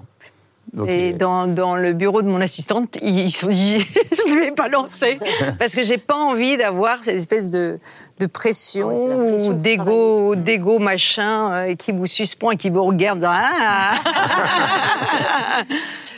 [0.73, 0.87] D'accord.
[0.87, 3.79] Donc, Et il est- dans, dans le bureau de mon assistante, ils sont dit,
[4.11, 5.17] je ne vais pas lancer
[5.57, 7.79] parce que j'ai pas envie d'avoir cette espèce de,
[8.19, 13.23] de pression, ouais, ou d'égo, d'égo machin euh, qui vous suspend et qui vous regarde.
[13.25, 13.93] Ah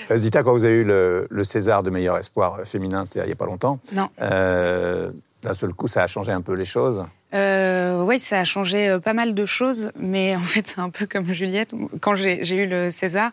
[0.10, 3.26] Euh, Zita, quand vous avez eu le, le César de meilleur espoir féminin, c'était il
[3.26, 4.08] n'y a pas longtemps, Non.
[4.22, 5.10] euh,
[5.44, 7.04] d'un seul coup, ça a changé un peu les choses?
[7.34, 11.06] Euh, oui, ça a changé pas mal de choses, mais en fait, c'est un peu
[11.08, 11.72] comme Juliette.
[12.00, 13.32] Quand j'ai j'ai eu le César,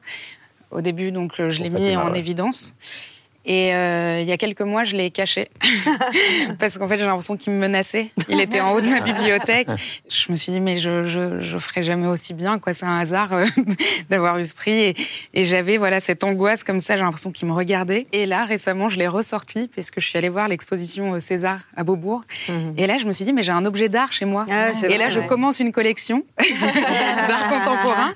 [0.74, 2.74] au début, donc euh, je l'ai mis en évidence.
[3.46, 5.50] Et euh, il y a quelques mois, je l'ai caché
[6.58, 8.10] parce qu'en fait, j'ai l'impression qu'il me menaçait.
[8.30, 9.68] Il était en haut de ma bibliothèque.
[10.08, 12.58] Je me suis dit, mais je je, je ferai jamais aussi bien.
[12.58, 13.44] Quoi, c'est un hasard euh,
[14.10, 14.72] d'avoir eu ce prix.
[14.72, 14.96] Et,
[15.34, 16.96] et j'avais voilà cette angoisse comme ça.
[16.96, 18.06] J'ai l'impression qu'il me regardait.
[18.12, 21.60] Et là, récemment, je l'ai ressorti parce que je suis allée voir l'exposition euh, César
[21.76, 22.22] à Beaubourg.
[22.78, 24.46] Et là, je me suis dit, mais j'ai un objet d'art chez moi.
[24.50, 25.26] Ah, et là, je ouais.
[25.26, 28.12] commence une collection d'art contemporain.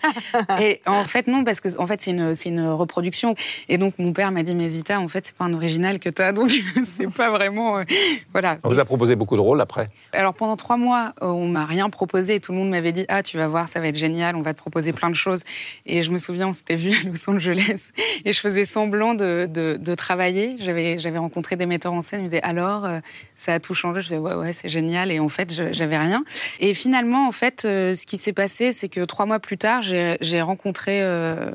[0.61, 3.35] Et en fait, non, parce que en fait, c'est une, c'est une reproduction.
[3.69, 6.09] Et donc, mon père m'a dit, mais Zita, en fait, c'est pas un original que
[6.09, 6.51] tu as, donc
[6.85, 7.79] c'est pas vraiment.
[7.79, 7.85] euh,
[8.33, 8.59] voilà.
[8.65, 9.87] On vous a proposé beaucoup de rôles après?
[10.13, 13.05] alors pendant trois mois, euh, on m'a rien proposé et tout le monde m'avait dit
[13.09, 15.45] ah tu vas voir ça va être génial, on va te proposer plein de choses.
[15.87, 17.91] Et je me souviens on s'était vu à Los Angeles
[18.25, 20.57] et je faisais semblant de, de, de travailler.
[20.61, 23.01] J'avais j'avais rencontré des metteurs en scène, ils me disaient alors euh,
[23.37, 24.01] ça a tout changé?
[24.01, 26.25] Je disais ouais ouais c'est génial et en fait j'avais rien.
[26.61, 30.43] Et finalement en fait ce qui s'est passé c'est que trois mois plus tard j'ai
[30.43, 31.51] rencontré euh,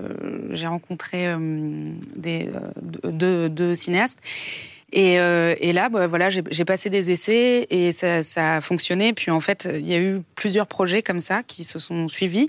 [0.52, 1.38] j'ai rencontré euh,
[2.16, 2.50] des
[2.82, 4.20] deux, deux cinéastes
[4.94, 9.14] et, euh, et là, bah, voilà, j'ai passé des essais et ça, a fonctionné.
[9.14, 12.48] Puis en fait, il y a eu plusieurs projets comme ça qui se sont suivis.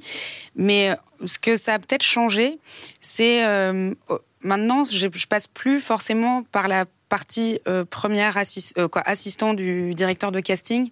[0.55, 2.59] Mais euh, ce que ça a peut-être changé,
[3.01, 3.95] c'est euh,
[4.43, 10.91] maintenant, je, je passe plus forcément par la partie première assistant du directeur de casting.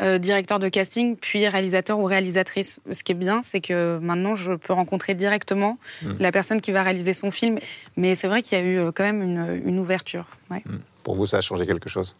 [0.00, 2.80] Euh, directeur de casting, puis réalisateur ou réalisatrice.
[2.92, 5.78] Ce qui est bien, c'est que maintenant, je peux rencontrer directement
[6.18, 7.58] la personne qui va réaliser son film.
[7.96, 10.26] Mais c'est vrai qu'il y a eu euh, quand même une, une ouverture.
[10.50, 10.62] Ouais.
[11.02, 12.14] Pour vous, ça a changé quelque chose?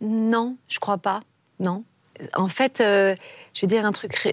[0.00, 1.22] Non, je crois pas.
[1.60, 1.84] Non.
[2.34, 3.14] En fait, euh,
[3.54, 4.30] je vais dire un truc.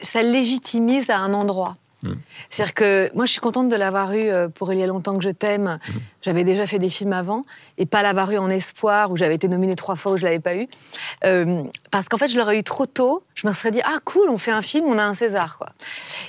[0.00, 1.76] Ça légitimise à un endroit.
[2.02, 2.14] Hmm.
[2.50, 5.16] C'est-à-dire que moi, je suis contente de l'avoir eu euh, pour Il y a longtemps
[5.16, 5.78] que je t'aime.
[5.86, 5.92] Hmm.
[6.22, 7.44] J'avais déjà fait des films avant,
[7.78, 10.40] et pas l'avoir eu en espoir, où j'avais été nominée trois fois où je l'avais
[10.40, 10.68] pas eu.
[11.24, 13.22] Euh, parce qu'en fait, je l'aurais eu trop tôt.
[13.34, 15.58] Je me serais dit, ah cool, on fait un film, on a un César.
[15.58, 15.68] Quoi.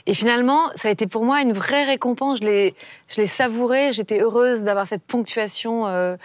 [0.05, 2.39] Et finalement, ça a été pour moi une vraie récompense.
[2.41, 2.75] Je l'ai,
[3.07, 3.93] je l'ai savouré.
[3.93, 5.87] J'étais heureuse d'avoir cette ponctuation.
[5.87, 6.17] euh,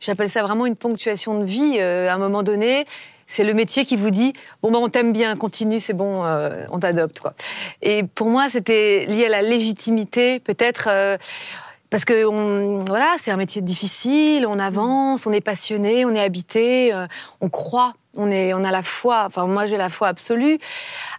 [0.00, 1.76] J'appelle ça vraiment une ponctuation de vie.
[1.78, 2.86] euh, à un moment donné,
[3.32, 6.66] c'est le métier qui vous dit bon ben on t'aime bien, continue, c'est bon, euh,
[6.70, 7.32] on t'adopte quoi.
[7.80, 10.88] Et pour moi, c'était lié à la légitimité, peut-être.
[10.90, 11.16] euh,
[11.88, 16.20] parce que on, voilà, c'est un métier difficile, on avance, on est passionné, on est
[16.20, 17.06] habité, euh,
[17.40, 19.24] on croit, on, est, on a la foi.
[19.26, 20.58] Enfin, moi, j'ai la foi absolue.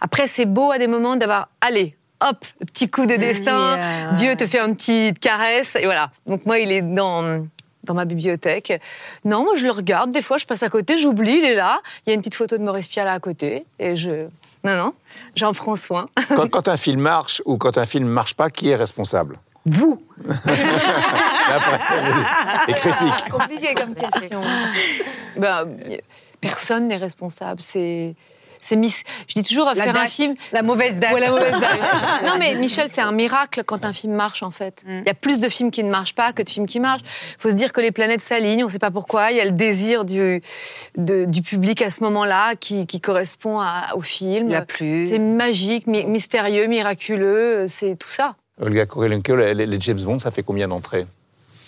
[0.02, 4.48] Après, c'est beau à des moments d'avoir, allez, hop, petit coup de destin, Dieu te
[4.48, 6.10] fait une petite caresse, et voilà.
[6.26, 7.46] Donc moi, il est dans
[7.84, 8.82] dans ma bibliothèque.
[9.26, 11.82] Non, moi je le regarde, des fois je passe à côté, j'oublie, il est là.
[12.06, 14.28] Il y a une petite photo de Maurice Pialat à côté, et je...
[14.64, 14.94] Non, non,
[15.36, 16.08] j'en prends soin.
[16.36, 19.38] Quand, quand un film marche ou quand un film marche pas, qui est responsable?
[19.66, 21.80] Vous Après,
[22.68, 23.30] Les critiques.
[23.30, 24.42] Compliqué comme question.
[25.38, 25.68] ben,
[26.42, 28.16] personne n'est responsable, c'est...
[28.64, 29.04] C'est miss...
[29.28, 30.36] Je dis toujours, faire un film...
[30.54, 31.14] La mauvaise date.
[31.14, 31.80] Ouais, la mauvaise date.
[32.26, 34.82] non, mais Michel, c'est un miracle quand un film marche, en fait.
[34.88, 37.02] Il y a plus de films qui ne marchent pas que de films qui marchent.
[37.38, 39.32] Il faut se dire que les planètes s'alignent, on ne sait pas pourquoi.
[39.32, 40.42] Il y a le désir du,
[40.98, 44.50] de- du public à ce moment-là qui, qui correspond à- au film.
[44.50, 45.08] Il a plu.
[45.10, 48.36] C'est magique, mi- mystérieux, miraculeux, c'est tout ça.
[48.62, 51.06] Olga Kurylenko, les, les James Bond, ça fait combien d'entrées?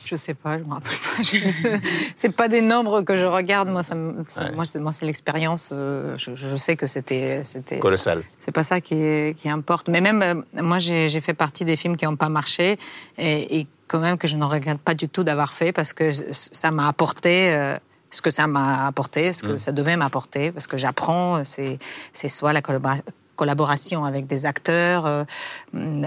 [0.05, 1.23] Je sais pas, je me rappelle pas.
[1.23, 1.79] Je-
[2.15, 3.69] C'est pas des nombres que je regarde.
[3.69, 4.51] Moi, ça, Ouais.
[4.55, 5.71] moi, c'est, moi, c'est l'expérience.
[5.73, 7.79] euh, Je, je sais que c'était, c'était.
[7.79, 8.23] Colossal.
[8.39, 9.87] C'est pas ça qui, qui importe.
[9.89, 12.77] Mais même, euh, moi, j'ai, j'ai fait partie des films qui n'ont pas marché
[13.17, 16.11] et, et quand même que je ne regrette pas du tout d'avoir fait parce que
[16.11, 17.51] ça m'a apporté.
[17.53, 17.77] euh,
[18.11, 21.79] ce que ça m'a apporté, ce que ça devait m'apporter, parce que j'apprends, c'est,
[22.13, 23.01] c'est soit la collabora-
[23.35, 25.23] collaboration avec des acteurs euh,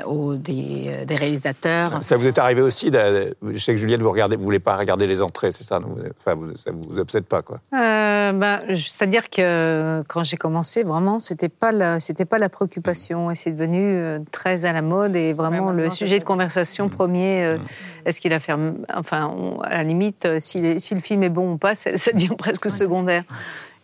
[0.07, 2.03] ou des, euh, des réalisateurs.
[2.03, 4.77] Ça vous est arrivé aussi de- Je sais que Juliette, vous regardez, vous voulez pas
[4.77, 5.81] regarder les entrées, c'est ça
[6.19, 7.61] Enfin, vous- ça vous obsède pas, quoi.
[7.75, 13.31] Euh, ben, C'est-à-dire que quand j'ai commencé, vraiment, c'était pas la, c'était pas la préoccupation,
[13.31, 17.45] et c'est devenu très à la mode et vraiment Ouais, le sujet de conversation premier.
[17.45, 17.59] euh,
[18.05, 18.55] Est-ce qu'il a fait,
[18.95, 21.97] enfin, on- à la limite, si, les- si le film est bon ou pas, ça,
[21.97, 23.25] ça devient presque secondaire.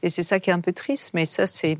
[0.02, 1.78] Et c'est ça qui est un peu triste, mais ça, c'est,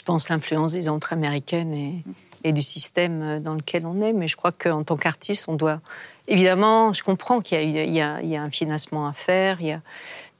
[0.00, 2.02] je pense, l'influence des entrées américaines et,
[2.42, 4.14] et du système euh, dans lequel on est.
[4.14, 5.80] Mais je crois qu'en tant qu'artiste, on doit.
[6.26, 9.60] Évidemment, je comprends qu'il y, a- y, y un financement à faire.
[9.60, 9.82] Il y a,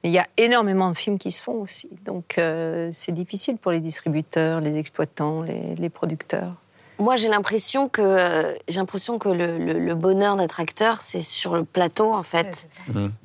[0.03, 1.89] mais il y a énormément de films qui se font aussi.
[2.05, 6.55] Donc, euh, c'est difficile pour les distributeurs, les exploitants, les, les producteurs.
[7.01, 11.55] Moi, j'ai l'impression que j'ai l'impression que le, le- le bonheur d'être acteur, c'est sur
[11.55, 12.69] le plateau en fait.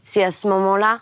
[0.05, 1.01] C'est à ce moment-là.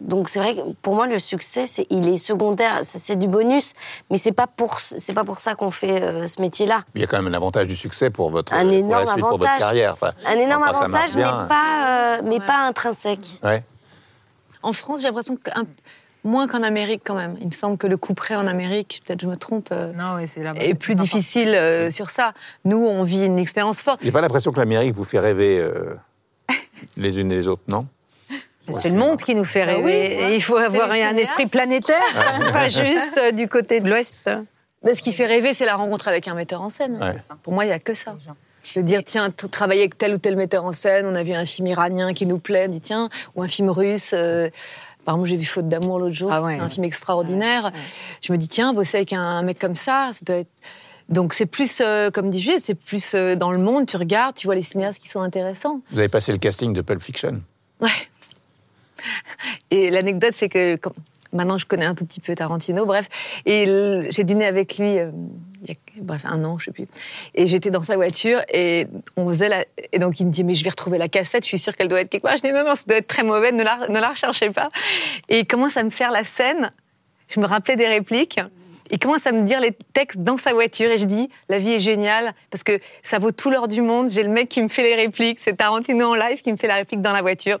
[0.00, 2.80] Donc c'est vrai que pour moi, le succès, il est secondaire.
[2.82, 3.74] C'est du bonus,
[4.10, 6.82] mais c'est pas pour c'est pas pour ça qu'on fait euh, ce métier-là.
[6.94, 9.06] Il y a quand même un avantage du succès pour votre Un pour la énorme
[9.06, 9.58] suite, pour votre avantage.
[9.60, 9.92] carrière.
[9.92, 13.38] Enfin, Un énorme enfin, avantage, mais pas euh, mais pas intrinsèque.
[13.42, 13.62] Ouais.
[14.62, 15.64] En France, j'ai l'impression que un-
[16.24, 17.36] moins qu'en Amérique quand même.
[17.40, 20.16] Il me semble que le coup près en Amérique, peut-être je me trompe, euh, Non,
[20.16, 22.32] oui, c'est là est plus difficile euh, sur ça.
[22.64, 24.00] Nous, on vit une expérience forte.
[24.02, 25.94] J'ai pas l'impression que l'Amérique vous fait rêver euh,
[26.96, 27.86] les unes et les autres, non?
[28.68, 30.16] C'est le monde qui nous fait Bah oui, rêver.
[30.22, 30.32] ouais.
[30.32, 31.96] Et il faut avoir un esprit planétaire,
[32.52, 34.30] pas juste euh, du côté de l'Ouest.
[34.84, 36.96] Mais ce qui fait rêver, c'est la rencontre avec un metteur en scène.
[37.02, 37.14] Ouais.
[37.42, 38.14] Pour moi, il n'y a que ça.
[38.76, 41.44] De dire, tiens, travailler avec tel ou tel metteur en scène, on a vu un
[41.46, 44.12] film iranien qui nous plaît, on dit, tiens, ou un film russe.
[44.14, 44.48] euh,
[45.10, 46.54] par exemple, j'ai vu Faute d'amour l'autre jour, Ah ouais.
[46.54, 47.72] c'est un film extraordinaire.
[48.22, 50.50] Je me dis, tiens, bosser avec un, un mec comme ça, ça doit être.
[51.08, 54.36] Donc c'est plus, euh, comme dit Juliette, c'est plus euh, dans le monde, tu regardes,
[54.36, 55.80] tu vois les cinéastes qui sont intéressants.
[55.90, 57.42] Vous avez passé le casting de Pulp Fiction.
[57.80, 57.88] Ouais.
[59.70, 60.92] Et l'anecdote, c'est que quand-
[61.32, 63.08] maintenant je connais un tout petit peu Tarantino, bref,
[63.46, 63.66] et
[64.10, 65.10] j'ai dîné avec lui euh,
[65.62, 66.86] il y a bref, un an, je sais plus.
[67.34, 69.64] Et j'étais dans sa voiture et on faisait la.
[69.92, 71.88] Et donc il me dit, mais je vais retrouver la cassette, je suis sûre qu'elle
[71.88, 72.36] doit être quelque part.
[72.36, 74.68] Je dis, non, non, ça doit être très mauvais, ne la, ne la recherchez pas.
[75.28, 76.72] Et il commence à me faire la scène,
[77.28, 78.40] je me rappelais des répliques.
[78.92, 81.74] Il commence à me dire les textes dans sa voiture et je dis la vie
[81.74, 84.10] est géniale parce que ça vaut tout l'or du monde.
[84.10, 86.66] J'ai le mec qui me fait les répliques, c'est Tarantino en live qui me fait
[86.66, 87.60] la réplique dans la voiture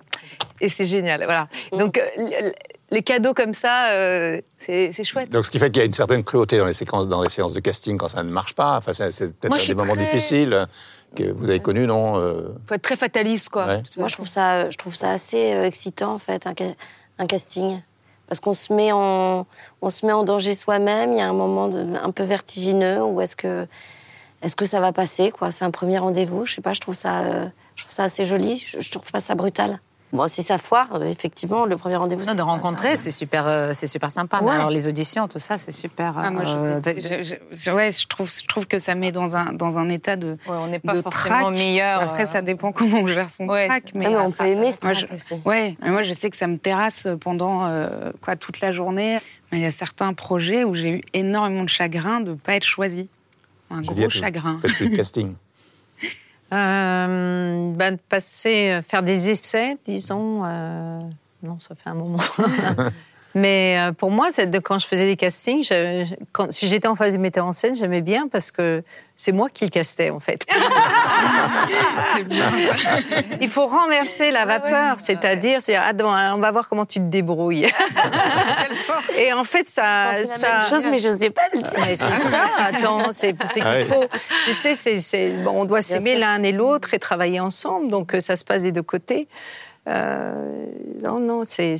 [0.60, 1.22] et c'est génial.
[1.24, 1.46] Voilà.
[1.70, 2.50] Donc euh,
[2.90, 5.30] les cadeaux comme ça, euh, c'est chouette.
[5.30, 7.28] Donc, ce qui fait qu'il y a une certaine cruauté dans les séquences, dans les
[7.28, 8.76] séances de casting quand ça ne marche pas.
[8.78, 10.66] Enfin, c'est peut-être des moments très- difficiles
[11.14, 13.66] que vous avez connus, non euh, Faut être très fataliste quoi.
[13.66, 13.82] Ouais.
[13.96, 16.74] Moi, je trouve ça, je trouve ça assez euh, excitant en fait, un, ca-
[17.18, 17.80] un casting,
[18.28, 19.46] parce qu'on se met en,
[19.82, 21.12] on se met en danger soi-même.
[21.12, 23.66] Il y a un moment de- un peu vertigineux où est-ce que,
[24.42, 25.50] est-ce que ça va passer quoi?
[25.50, 26.46] C'est un premier rendez-vous.
[26.46, 26.72] Je sais pas.
[26.74, 28.58] Je trouve ça, euh, je trouve ça assez joli.
[28.58, 29.80] Je, je trouve pas ça brutal.
[30.12, 32.24] Bon, si ça foire, euh, effectivement, le premier rendez-vous.
[32.24, 34.40] Non, de rencontrer, c'est super, euh, c'est super sympa.
[34.42, 36.14] Mais alors les auditions, tout ça, c'est super.
[36.18, 39.52] Ah, moi, je, euh, je- ouais, je trouve, je trouve que ça met dans un,
[39.52, 40.30] dans un état de.
[40.48, 41.56] Ouais, on n'est pas de forcément trac.
[41.56, 42.00] meilleur.
[42.02, 43.84] Après, ça dépend comment on gère son Ouais, trac.
[43.92, 45.34] c'est- Ouais, mais on peut aimer ce Moi, track je- aussi.
[45.44, 49.18] Ouais, mais moi je sais que ça me terrasse pendant euh, quoi toute la journée.
[49.52, 52.54] Mais il y a certains projets où j'ai eu énormément de chagrin de ne pas
[52.54, 53.08] être choisie.
[53.70, 54.58] Un gros chagrin.
[54.60, 55.34] Faites plus de casting.
[56.52, 60.42] Euh, de passer, euh, faire des essais, disons.
[60.44, 60.98] euh,
[61.42, 62.18] non, ça fait un moment.
[63.34, 66.66] Mais euh, pour moi, c'est de, quand je faisais des castings, je- je- quand, si
[66.66, 68.82] j'étais en face du metteur en scène, j'aimais bien parce que
[69.14, 70.46] c'est moi qui le castais, en fait.
[72.16, 72.90] C'est bien ça.
[73.40, 75.92] Il faut renverser la vapeur, c'est-à-dire, c'est, ah,
[76.34, 77.66] on va voir comment tu te débrouilles.
[79.18, 81.72] Et en fait, ça, C'est ça, la même chose, mais je n'osais pas le dire.
[81.78, 83.92] mais c'est ça, attends, c'est c'est Ah qu'il oui.
[83.92, 84.04] faut.
[84.46, 86.20] Tu sais, c'est, c'est- bon, on doit s'aimer sûr.
[86.20, 89.28] l'un et l'autre et travailler ensemble, donc euh, ça se passe des deux côtés.
[89.88, 90.66] Euh,
[91.02, 91.76] non, non, c'est,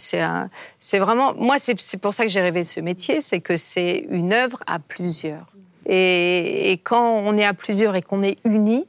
[0.98, 1.34] vraiment.
[1.34, 4.62] Moi, c'est, pour ça que j'ai rêvé de ce métier, c'est que c'est une œuvre
[4.66, 5.46] à plusieurs.
[5.86, 8.86] Et, et quand on est à plusieurs et qu'on est unis,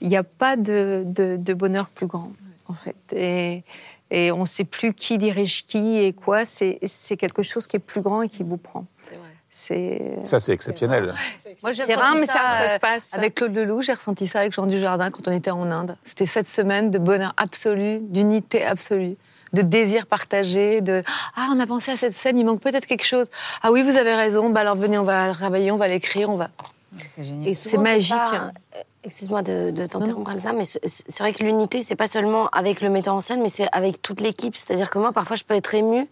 [0.00, 2.32] il n'y a pas de, de- bonheur plus grand,
[2.68, 2.96] en fait.
[3.14, 3.62] Et,
[4.10, 6.44] et on ne sait plus qui dirige qui et quoi.
[6.44, 6.78] C'est
[7.16, 8.86] quelque chose qui est plus grand et qui vous prend.
[9.54, 11.14] C'est Ça, c'est exceptionnel.
[11.76, 13.12] C'est rare, mais ça, ça se passe.
[13.12, 15.94] Avec Claude Leloup, j'ai ressenti ça avec Jean Dujardin quand on était en Inde.
[16.04, 19.14] C'était cette semaine de bonheur absolu, d'unité absolue,
[19.52, 21.02] de désir partagé, de
[21.36, 23.26] ah on a pensé à cette scène, il manque peut-être quelque chose.
[23.62, 24.48] Ah oui, vous avez raison.
[24.48, 26.48] Bah alors venez, on va travailler, on va l'écrire, on va.
[27.10, 27.54] C'est génial.
[27.54, 28.52] C'est magique, pas- hein.
[28.76, 32.48] euh, Excuse-moi de, de t'interrompre, Elsa, mais c'est c'est vrai que l'unité, c'est pas seulement
[32.50, 34.56] avec le metteur en scène, mais c'est avec toute l'équipe.
[34.56, 36.06] C'est-à-dire que moi, parfois, je peux être émue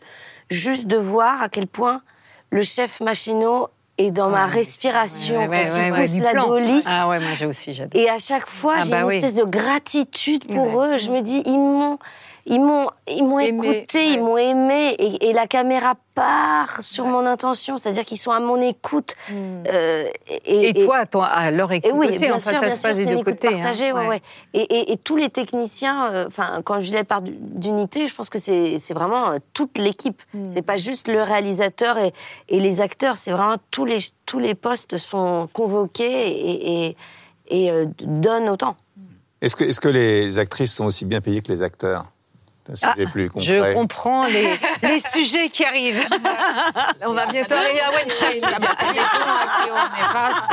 [0.51, 2.03] juste de voir à quel point
[2.51, 6.21] le chef machinot est dans ma respiration Ouais, ouais, quand ouais, il ouais, pousse du
[6.23, 6.83] la dolly.
[6.87, 8.01] Ah ouais, moi j'ai aussi, j'adore.
[8.01, 9.15] Et à chaque fois, Ah j'ai bah une oui.
[9.17, 10.95] espèce de gratitude pour Ouais.
[10.95, 10.99] eux.
[10.99, 11.99] Je me dis, ils m'ont,
[12.47, 14.13] ils m'ont, ils m'ont écouté, ouais.
[14.15, 18.41] ils m'ont aimé, et, et la caméra part sur mon intention, c'est-à-dire qu'ils sont à
[18.41, 19.15] mon écoute.
[19.33, 20.07] Euh,
[20.45, 22.75] et, Et, toi, toi, à leur écoute et oui, aussi, bien enfin, sûr, ça bien
[22.77, 23.49] se sûr, passe c'est des une deux écoute côtés.
[23.49, 23.53] hein.
[23.61, 24.23] partagée, ouais, Ouais.
[24.55, 28.29] Et, et- et tous les techniciens, euh, enfin, quand Juliette parle du- d'unité, je pense
[28.31, 30.23] que c'est vraiment euh, toute l'équipe.
[30.53, 32.13] C'est pas juste le réalisateur et,
[32.49, 36.97] et les acteurs, c'est vraiment tous les, tous les postes sont convoqués et, et,
[37.49, 38.77] et, euh, donnent autant.
[39.41, 42.05] Est-ce que, est-ce que les actrices sont aussi bien payées que les acteurs?
[43.13, 43.47] Plus concret.
[43.47, 44.49] Je comprends les,
[44.83, 46.07] les sujets qui arrivent.
[47.07, 48.41] On va bientôt arriver à Weinstein.
[48.41, 50.49] Ça, bah, ça dépend à qui on est face.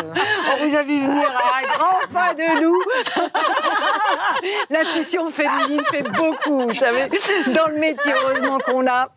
[0.54, 2.82] On vous a vu venir à un grand pas de loup.
[4.70, 7.10] L'intuition féminine fait beaucoup, vous savez,
[7.54, 9.10] dans le métier, heureusement qu'on l'a.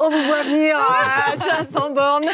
[0.00, 2.28] On vous voit venir à 500 bornes.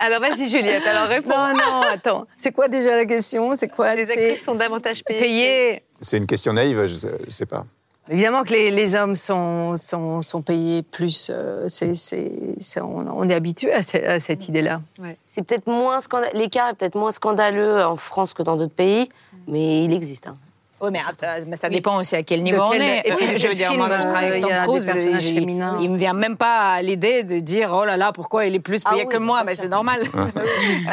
[0.00, 1.30] Alors vas-y Juliette, alors réponds.
[1.30, 2.26] Non, non, attends.
[2.36, 3.54] C'est quoi déjà la question?
[3.56, 3.94] C'est quoi?
[3.94, 5.20] Les actrices sont davantage payées.
[5.20, 5.82] payé.
[6.00, 7.64] C'est une question naïve, je sais, je sais pas.
[8.10, 11.30] Évidemment que les, les hommes sont, sont, sont payés plus.
[11.30, 14.80] euh, c'est, c'est, c'est- on, on est habitué à, ce- à cette idée-là.
[15.26, 19.08] C'est peut-être moins scandaleux, l'écart est peut-être moins scandaleux en France que dans d'autres pays,
[19.46, 20.26] mais il existe.
[20.26, 20.36] hein.
[20.80, 23.02] Oui, mais, euh, mais ça dépend aussi à quel niveau quel- on est.
[23.38, 24.92] je veux dire, film, moi, quand je travaille euh, avec y Tom Cruise,
[25.26, 28.54] il, il me vient même pas à l'idée de dire oh là là, pourquoi il
[28.54, 29.42] est plus Ah payé oui, que moi?
[29.44, 29.62] Mais sûr.
[29.64, 30.02] c'est normal.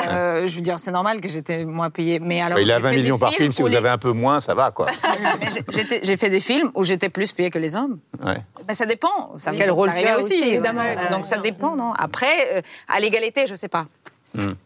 [0.10, 2.20] Euh, je veux dire, c'est normal que j'étais moins payée.
[2.20, 3.76] Mais alors, il a j'ai 20 fait des millions par films film, si vous les-
[3.78, 4.88] avez un peu moins, ça va, quoi.
[6.04, 8.00] J'ai- fait des films où j'étais plus payée que les hommes.
[8.24, 8.38] Ouais.
[8.68, 9.34] Ben, ça dépend.
[9.38, 10.84] Ça Quel ça rôle as aussi, aussi, évidemment.
[11.12, 11.94] Donc ça dépend, non?
[11.98, 13.86] Après, euh, à l'égalité, je sais pas.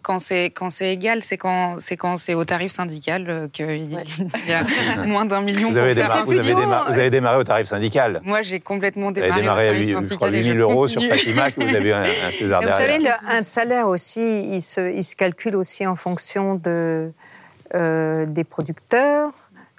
[0.01, 3.65] Quand c'est quand c'est égal, c'est quand c'est quand c'est au tarif syndical euh, qu'il
[4.47, 7.09] y a moins d'un million Vous avez, faire démarré, un vous, avez démarré, vous avez
[7.09, 8.21] démarré au tarif syndical.
[8.23, 10.43] Moi, j'ai complètement Vous avez démarré, démarré à tarif 8, je syndical crois, et 8
[10.43, 11.01] 000 je euros sur.
[11.03, 13.19] Fatima, que vous avez un, un César Mais vous savez, derrière.
[13.21, 17.11] le- un salaire aussi, il se, il se calcule aussi en fonction de,
[17.75, 19.31] euh, des producteurs,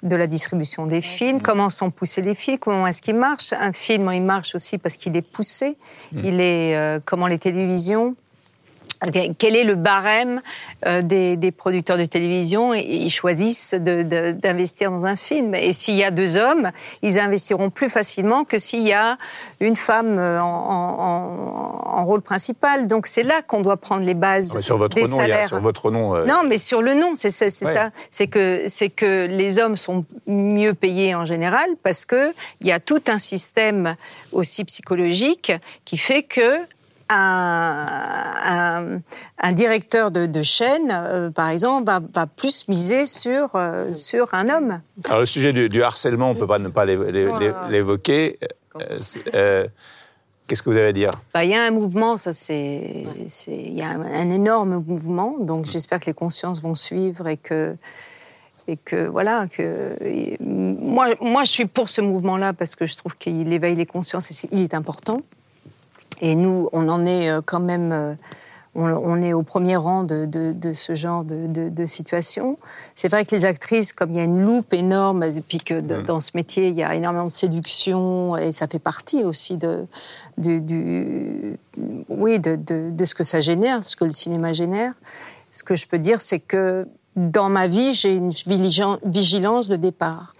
[0.03, 3.53] de la distribution des films, comment sont poussés les films, comment est-ce qu'ils marchent.
[3.53, 5.75] Un film, il marche aussi parce qu'il est poussé.
[6.13, 8.15] Il est euh, comment les télévisions.
[9.39, 10.41] Quel est le barème
[10.85, 12.73] euh, des, des producteurs de télévision?
[12.75, 15.55] Ils choisissent de- de- d'investir dans un film.
[15.55, 16.69] Et s'il y a deux hommes,
[17.01, 19.17] ils investiront plus facilement que s'il y a
[19.59, 22.85] une femme euh, en, en- en- rôle principal.
[22.85, 25.31] Donc c'est là qu'on doit prendre les bases Ouais, sur votre des nom, il y
[25.31, 25.47] a, salaires.
[25.47, 26.15] sur votre nom.
[26.15, 27.73] euh, Non, mais sur le nom, c'est c'est- c'est Ouais.
[27.73, 27.89] ça.
[28.11, 32.71] C'est que c'est que les hommes sont mieux payés en général parce que il y
[32.71, 33.95] a tout un système
[34.31, 35.51] aussi psychologique
[35.85, 36.59] qui fait que
[37.11, 39.01] un, un-
[39.39, 44.33] un directeur de, de chaîne, euh, par exemple, va, va plus miser sur euh, sur
[44.33, 44.81] un homme.
[45.05, 47.53] Alors, le sujet du, du harcèlement, on ne peut pas ne pas l'évo- l'é- l'é-
[47.69, 48.39] l'évoquer.
[49.35, 49.67] Euh,
[50.47, 51.11] Qu'est-ce que vous avez à dire?
[51.33, 53.05] Bah, Il y a un mouvement, ça c'est,
[53.47, 55.35] il y a un, un énorme mouvement.
[55.39, 57.75] Donc j'espère que les consciences vont suivre et que
[58.67, 59.95] et que voilà que
[60.43, 63.85] moi moi je suis pour ce mouvement là parce que je trouve qu'il éveille les
[63.87, 65.21] consciences et il est important
[66.21, 68.13] et nous on en est euh, quand même euh,
[68.73, 72.57] on, on est au premier rang de, de- de ce genre de, situation.
[72.95, 75.81] C'est vrai que les actrices, comme il y a une loupe énorme, et puis que
[75.81, 79.57] de- dans ce métier, il y a énormément de séduction, et ça fait partie aussi
[79.57, 79.85] de,
[80.37, 81.57] du,
[82.09, 84.93] oui, de, ce que ça génère, ce que le cinéma génère.
[85.51, 89.75] Ce que je peux dire, c'est que dans ma vie, j'ai une vigilan- vigilance de
[89.75, 90.33] départ.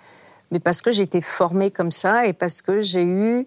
[0.52, 3.46] Mais parce que j'ai été formée comme ça et parce que j'ai eu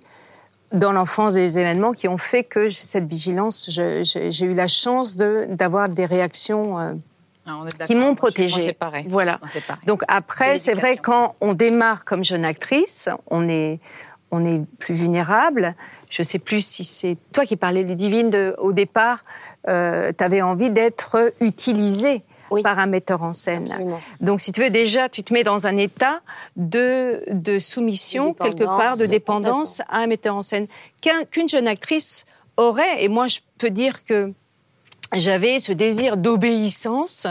[0.73, 5.47] dans l'enfance des événements qui ont fait que cette vigilance, j'ai eu la chance de-
[5.49, 6.93] d'avoir des réactions euh,
[7.47, 8.77] Ah, on qui m'ont protégée.
[9.09, 9.39] Voilà.
[9.87, 13.79] Donc après, C'est vrai quand on démarre comme jeune actrice, on est
[14.31, 15.77] on est plus vulnérable.
[16.11, 19.23] Je sais plus si c'est toi qui parlais Ludivine de, au départ,
[19.67, 22.63] tu avais envie d'être utilisée Oui.
[22.63, 23.65] par un metteur en scène.
[23.71, 24.01] Absolument.
[24.21, 26.21] Donc si tu veux déjà, tu te mets dans un état
[26.57, 30.67] de de soumission quelque part, de dépendance à un metteur en scène
[31.01, 32.25] Qu'un- qu'une jeune actrice
[32.57, 33.03] aurait.
[33.03, 34.33] Et moi, je peux dire que
[35.15, 37.27] j'avais ce désir d'obéissance,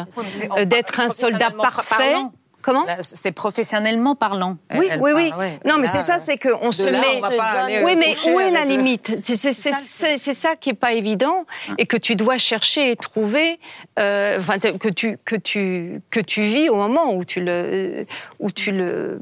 [0.57, 1.95] euh, d'être un soldat parfait.
[2.13, 2.33] parlant.
[2.63, 4.57] Comment C'est professionnellement parlant.
[4.73, 5.31] Oui, Elle oui, parle, oui.
[5.37, 5.59] ouais.
[5.65, 7.07] Non, mais c'est ça, c'est qu'on se là, met.
[7.17, 10.55] on va pas aller, oui, mais où est la limite C'est c'est- c'est- ça, ça
[10.55, 11.45] qui est pas évident
[11.77, 13.59] et que tu dois chercher et trouver,
[13.99, 18.05] euh, enfin que tu que tu que tu vis au moment où tu le
[18.39, 19.19] où tu le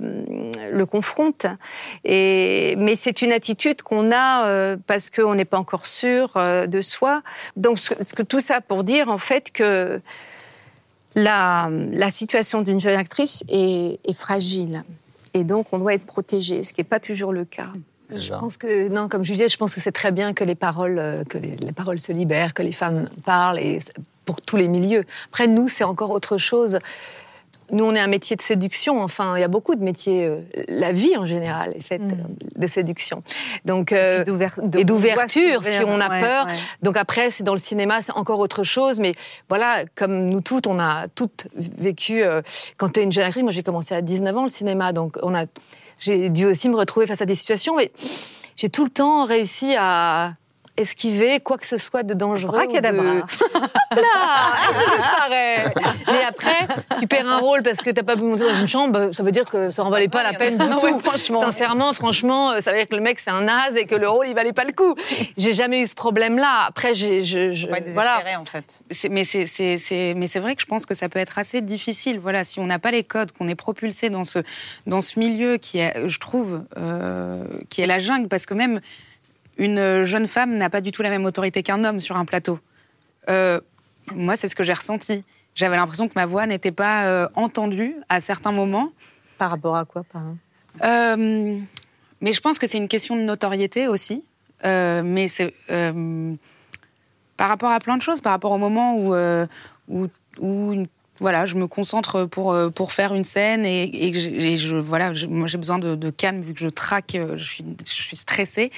[0.71, 1.45] le confrontes.
[2.05, 6.67] Et mais c'est une attitude qu'on a euh, parce qu'on n'est pas encore sûr euh,
[6.67, 7.21] de soi.
[7.57, 9.99] Donc ce, ce que tout ça pour dire en fait que
[11.15, 14.83] la, la situation d'une jeune actrice est, est fragile.
[15.33, 17.69] Et donc, on doit être protégé, ce qui n'est pas toujours le cas.
[18.13, 20.99] Je pense que non, comme Juliette, je pense que c'est très bien que les paroles,
[20.99, 23.79] euh, que les, les paroles se libèrent, que les femmes parlent et
[24.25, 25.05] pour tous les milieux.
[25.27, 26.79] Après, nous, c'est encore autre chose.
[27.71, 29.01] Nous, on est un métier de séduction.
[29.01, 30.25] Enfin, il y a beaucoup de métiers.
[30.25, 32.15] euh, la vie en général est faite euh,
[32.55, 33.23] de séduction.
[33.65, 34.23] Donc euh,
[34.77, 36.47] et d'ouverture, si on a peur.
[36.81, 38.99] Donc après, c'est dans le cinéma, c'est encore autre chose.
[38.99, 39.13] Mais
[39.49, 42.23] voilà, comme nous toutes, on a toutes vécu.
[42.23, 42.41] euh,
[42.77, 45.17] quand tu es une jeune actrice, moi j'ai commencé à 19 ans le cinéma, donc
[45.23, 45.45] on a,
[45.99, 47.91] j'ai dû aussi me retrouver face à des situations, mais
[48.55, 50.33] j'ai tout le temps réussi à
[50.77, 52.57] esquiver quoi que ce soit de dangereux.
[52.67, 52.97] ou de-
[53.95, 54.01] Là,
[54.69, 55.73] elle disparaît.
[56.07, 56.67] Mais après,
[56.99, 59.31] tu perds un rôle parce que t'as pas pu monter dans une chambre, ça veut
[59.31, 60.99] dire que ça en valait pas la peine du tout.
[60.99, 61.39] franchement.
[61.41, 64.07] Sincèrement, franchement, euh, ça veut dire que le mec c'est un naze et que le
[64.09, 64.95] rôle il valait pas le coup.
[65.37, 66.65] J'ai jamais eu ce problème-là.
[66.67, 68.23] Après, j'ai, je, voilà.
[68.39, 68.79] en fait.
[69.09, 71.61] Mais c'est c'est- c'est- mais c'est vrai que je pense que ça peut être assez
[71.61, 72.19] difficile.
[72.19, 74.39] Voilà, si on n'a pas les codes, qu'on est propulsé dans ce
[74.87, 78.79] dans ce milieu qui est, je trouve, euh, qui est la jungle, parce que même
[79.57, 82.59] une jeune femme n'a pas du tout la même autorité qu'un homme sur un plateau.
[83.29, 83.59] Euh,
[84.15, 85.23] moi, c'est ce que j'ai ressenti.
[85.55, 88.91] J'avais l'impression que ma voix n'était pas euh, entendue à certains moments.
[89.37, 90.23] Par rapport à quoi, par
[90.83, 91.57] Euh,
[92.21, 94.23] mais je pense que c'est une question de notoriété aussi.
[94.63, 95.53] Euh, mais c'est
[97.37, 99.15] par rapport à plein de choses, par rapport au moment où,
[99.89, 100.07] où,
[100.39, 100.87] où une-
[101.19, 105.47] voilà, je me concentre pour, pour faire une scène et, et je, voilà, je- moi
[105.47, 108.71] j'ai besoin de, de calme vu que je traque, je suis, je suis stressée.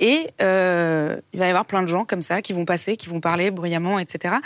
[0.00, 3.08] Et euh, il va y avoir plein de gens comme ça qui vont passer, qui
[3.08, 4.36] vont parler bruyamment, etc.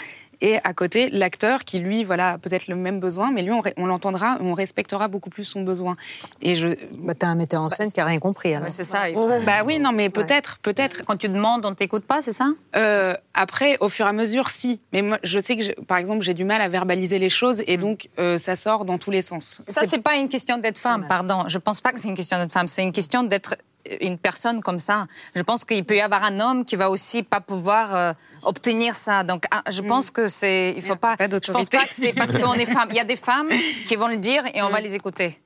[0.40, 3.86] Et à côté, l'acteur qui, lui, voilà, a peut-être le même besoin, mais lui, on,
[3.86, 5.94] l'entendra, on respectera beaucoup plus son besoin.
[6.42, 8.52] Et je, bah, T'as un metteur en scène qui a rien compris.
[8.52, 8.64] Alors.
[8.66, 9.04] Ouais, c'est ça.
[9.14, 11.04] faut- bah oui, non, mais peut-être, peut-être.
[11.04, 12.48] Quand tu demandes, on t'écoute pas, c'est ça?
[12.76, 14.80] Euh, après, au fur et à mesure, si.
[14.92, 17.76] Mais moi, je sais que, par exemple, j'ai du mal à verbaliser les choses et
[17.76, 19.62] donc euh, ça sort dans tous les sens.
[19.68, 21.44] Ça, c'est pas une question d'être femme, pardon.
[21.46, 22.68] Je pense pas que c'est une question d'être femme.
[22.68, 23.56] C'est une question d'être
[24.00, 25.06] une personne comme ça.
[25.34, 28.12] Je pense qu'il peut y avoir un homme qui va aussi pas pouvoir euh,
[28.42, 29.22] obtenir ça.
[29.24, 31.16] Donc, ah, je pense que c'est, il faut pas.
[31.16, 32.88] pas je pense pas que c'est parce qu'on est femme.
[32.90, 33.50] Il y a des femmes
[33.86, 35.40] qui vont le dire et on va les écouter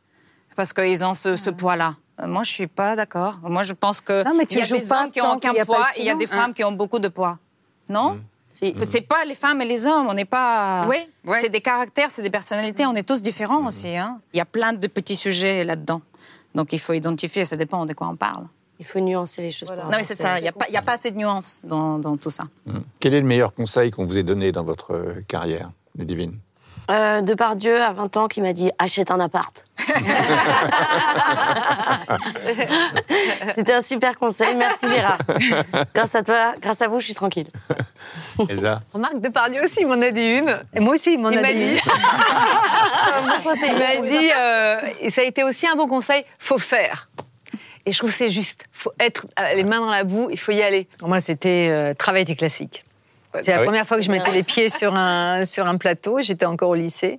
[0.56, 1.94] parce qu'ils ont ce, ce poids-là.
[2.20, 3.38] Euh, Moi, je suis pas d'accord.
[3.42, 5.20] Moi, je pense que Non, mais tu il y a joues des pas hommes qui
[5.22, 7.38] ont aucun poids et il y a des femmes qui ont beaucoup de poids.
[7.88, 8.18] Non?
[8.50, 8.74] Si.
[8.84, 10.84] C'est pas les femmes et les hommes, on n'est pas.
[10.88, 11.38] Oui, ouais.
[11.40, 13.94] C'est des caractères, c'est des personnalités, on est tous différents aussi.
[13.96, 14.20] hein.
[14.32, 16.00] Il y a plein de petits sujets là-dedans.
[16.58, 18.44] Donc il faut identifier, ça dépend de quoi on parle.
[18.80, 19.70] Il faut nuancer les choses.
[19.70, 21.60] Non, mais c'est ça, il n'y a, pas- il y a pas assez de nuances
[21.62, 22.44] dans, dans tout ça.
[22.98, 26.40] Quel est le meilleur conseil qu'on vous ait donné dans votre euh, carrière, Ludivine?
[26.90, 29.66] Euh, Depardieu, à 20 ans, qui m'a dit achète un appart.
[33.54, 34.54] C'était un super conseil.
[34.56, 35.18] Merci Gérard.
[35.94, 37.48] Grâce à toi, grâce à vous, je suis tranquille.
[38.48, 40.60] Elsa Remarque, Depardieu aussi m'en a dit une.
[40.74, 41.74] Et moi aussi, il m'en a dit.
[41.74, 41.80] dit.
[43.68, 47.08] Il m'a dit, euh, et ça a été aussi un bon conseil, faut faire.
[47.86, 48.64] Et je trouve que c'est juste.
[48.72, 50.88] faut être euh, les mains dans la boue, il faut y aller.
[51.02, 52.84] Moi, c'était euh, travail des classiques.
[53.42, 55.76] C'est la Ah oui première fois que je mettais les pieds sur un, sur un
[55.76, 56.18] plateau.
[56.20, 57.18] J'étais encore au lycée.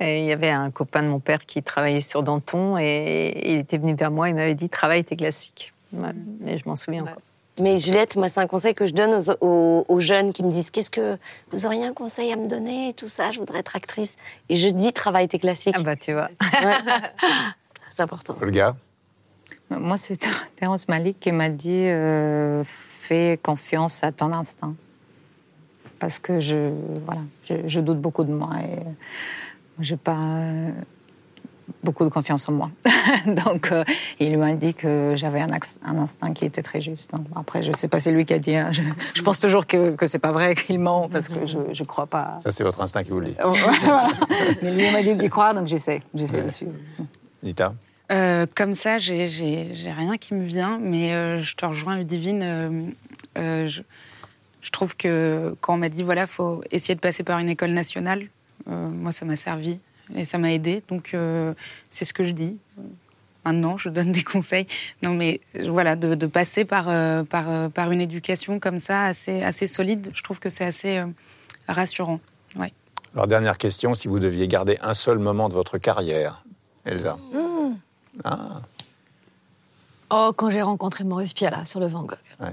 [0.00, 3.58] Et il y avait un copain de mon père qui travaillait sur Danton et il
[3.58, 5.72] était venu vers moi, il m'avait dit travaille tes classiques.
[5.92, 6.10] Ouais,
[6.46, 7.16] Et je m'en souviens encore.
[7.60, 10.50] Mais Juliette, moi, c'est un conseil que je donne aux, aux- aux jeunes qui me
[10.50, 11.18] disent Qu'est-ce que
[11.50, 14.16] vous auriez un conseil à me donner et tout ça Je voudrais être actrice.
[14.48, 15.74] Et je dis Travaille tes classiques.
[15.78, 16.28] Ah bah tu vois.
[16.64, 16.74] Ouais.
[17.90, 18.34] c'est important.
[18.40, 18.74] Olga
[19.68, 20.16] Moi, c'est
[20.56, 24.74] Terence Malik qui m'a dit euh, fais confiance à ton instinct.
[25.98, 26.70] Parce que je,
[27.04, 28.78] voilà, je, je doute beaucoup de moi et
[29.80, 30.70] j'ai pas euh,
[31.82, 32.70] beaucoup de confiance en moi.
[33.46, 33.84] Donc, euh,
[34.18, 35.50] il m'a dit que j'avais un,
[35.98, 37.10] instinct qui était très juste.
[37.12, 38.56] Donc, après, je sais pas, c'est lui qui a dit.
[38.56, 38.70] hein.
[38.72, 38.82] Je,
[39.14, 42.06] je pense toujours que, que c'est pas vrai qu'il ment parce que je, je crois
[42.06, 42.38] pas.
[42.42, 43.36] Ça, c'est votre instinct qui vous le dit.
[43.44, 44.08] Voilà.
[44.62, 46.72] Mais lui il m'a dit d'y croire, donc j'essaie, j'essaie de suivre.
[47.44, 47.74] Zita?
[48.12, 49.26] Euh, comme ça, j'ai-
[49.96, 52.42] rien qui me vient, mais euh, je te rejoins, Ludivine.
[52.42, 52.82] euh,
[53.38, 53.82] euh, je,
[54.60, 57.70] je trouve que quand on m'a dit, voilà, faut essayer de passer par une école
[57.70, 58.26] nationale,
[58.74, 59.78] moi, ça m'a servi
[60.14, 60.82] et ça m'a aidé.
[60.88, 61.54] Donc, euh,
[61.88, 62.56] c'est ce que je dis.
[63.44, 64.66] Maintenant, je donne des conseils.
[65.02, 68.78] Non, mais euh, voilà, de, de passer par, euh, par, euh, par une éducation comme
[68.78, 71.06] ça, assez, assez solide, je trouve que c'est assez euh,
[71.68, 72.20] rassurant.
[72.56, 72.72] Ouais.
[73.14, 76.44] Alors, dernière question, si vous deviez garder un seul moment de votre carrière,
[76.84, 77.18] Elsa?
[78.24, 78.60] Ah,
[80.12, 82.18] Oh, quand j'ai rencontré Maurice Piala sur le Van Gogh.
[82.40, 82.52] Ouais.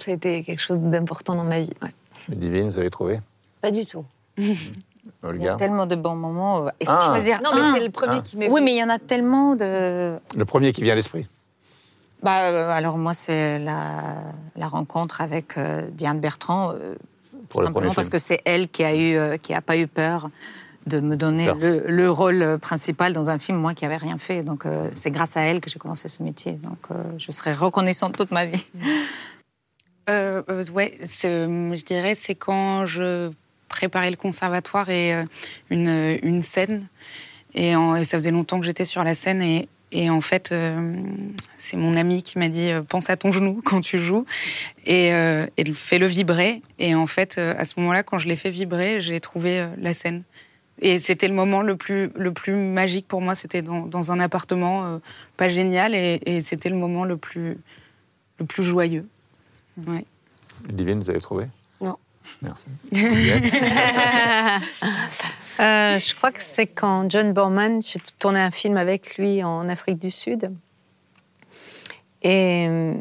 [0.00, 1.70] Ça a été quelque chose d'important dans ma vie.
[1.82, 1.94] ouais.
[2.28, 3.20] Ludivine, vous avez trouvé?
[3.60, 4.04] Pas du tout.
[4.38, 6.66] Il y a tellement de bons moments.
[6.66, 7.06] euh, Il faut Ah.
[7.06, 8.22] choisir Non, mais c'est le premier Ah.
[8.22, 8.64] qui m'est Oui, venu.
[8.66, 10.18] mais il y en a tellement de.
[10.36, 11.26] Le premier qui vient à l'esprit
[12.22, 14.14] Bah, euh, alors moi, c'est la,
[14.56, 16.94] la rencontre avec euh, Diane Bertrand, euh,
[17.48, 18.12] Pour le simplement parce film.
[18.12, 20.28] que c'est elle qui a eu, euh, qui a pas eu peur
[20.86, 24.42] de me donner le, le rôle principal dans un film, moi qui avais rien fait.
[24.42, 26.52] Donc euh, c'est grâce à elle que j'ai commencé ce métier.
[26.52, 28.64] Donc euh, je serai reconnaissante toute ma vie.
[30.10, 33.30] Euh, euh, ouais, je dirais, c'est quand je
[33.74, 35.24] préparais le conservatoire et euh,
[35.70, 36.86] une, une scène.
[37.54, 39.40] Et, ça faisait longtemps que j'étais sur la scène.
[39.42, 40.96] Et, et en fait, euh,
[41.58, 44.26] c'est mon ami qui m'a dit euh, pense à ton genou quand tu joues
[44.86, 46.62] et, euh, et fais-le vibrer.
[46.78, 49.68] Et en fait, euh, à ce moment-là, quand je l'ai fait vibrer, j'ai trouvé euh,
[49.78, 50.24] la scène.
[50.80, 53.36] Et c'était le moment le plus, le plus magique pour moi.
[53.36, 54.98] C'était dans, dans un appartement euh,
[55.36, 57.56] pas génial et, c'était le moment le plus,
[58.38, 59.06] le plus joyeux.
[59.86, 60.04] Ouais.
[60.66, 61.46] Ludivine, vous avez trouvé?
[62.42, 62.68] Merci.
[65.60, 69.68] Euh, je crois que c'est quand John Borman, j'ai tourné un film avec lui en
[69.68, 70.50] Afrique du Sud.
[72.22, 72.92] Et euh,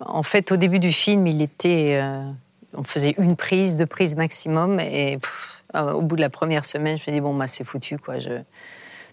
[0.00, 1.98] en fait, au début du film, il était.
[2.02, 2.20] euh,
[2.74, 4.78] on faisait une prise, deux prises maximum.
[4.78, 7.64] Et pff, euh, au bout de la première semaine, je me dis bon, bah, c'est
[7.64, 8.18] foutu, quoi.
[8.18, 8.42] Je,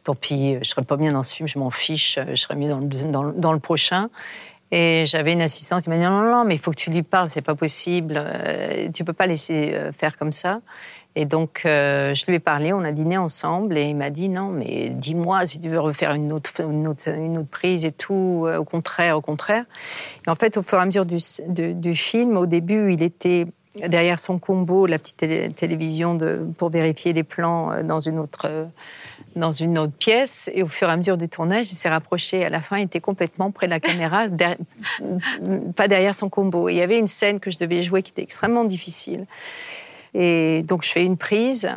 [0.04, 2.68] tant pis, je serai pas bien dans ce film, je m'en fiche, je serai mieux
[2.70, 4.10] dans le, dans, le- dans le prochain.
[4.76, 6.90] Et j'avais une assistante qui m'a dit non, non, non, mais il faut que tu
[6.90, 10.62] lui parles, c'est pas possible, euh, tu peux pas laisser euh, faire comme ça.
[11.16, 14.30] Et donc, euh, je lui ai parlé, on a dîné ensemble, et il m'a dit
[14.30, 17.92] non, mais dis-moi si tu veux refaire une autre, une autre, une autre prise et
[17.92, 19.66] tout, euh, au contraire, au contraire.
[20.26, 23.46] Et en fait, au fur et à mesure du, film, au début, il était
[23.88, 28.48] derrière son combo, la petite télé- télévision de, pour vérifier les plans dans une autre.
[29.36, 32.46] Dans une autre pièce et au fur et à mesure du tournage, il s'est rapproché.
[32.46, 34.26] À la fin, il était complètement près de la caméra,
[35.76, 36.70] pas derrière son combo.
[36.70, 39.26] Il y avait une scène que je devais jouer qui était extrêmement difficile.
[40.14, 41.70] Et donc, je fais une prise.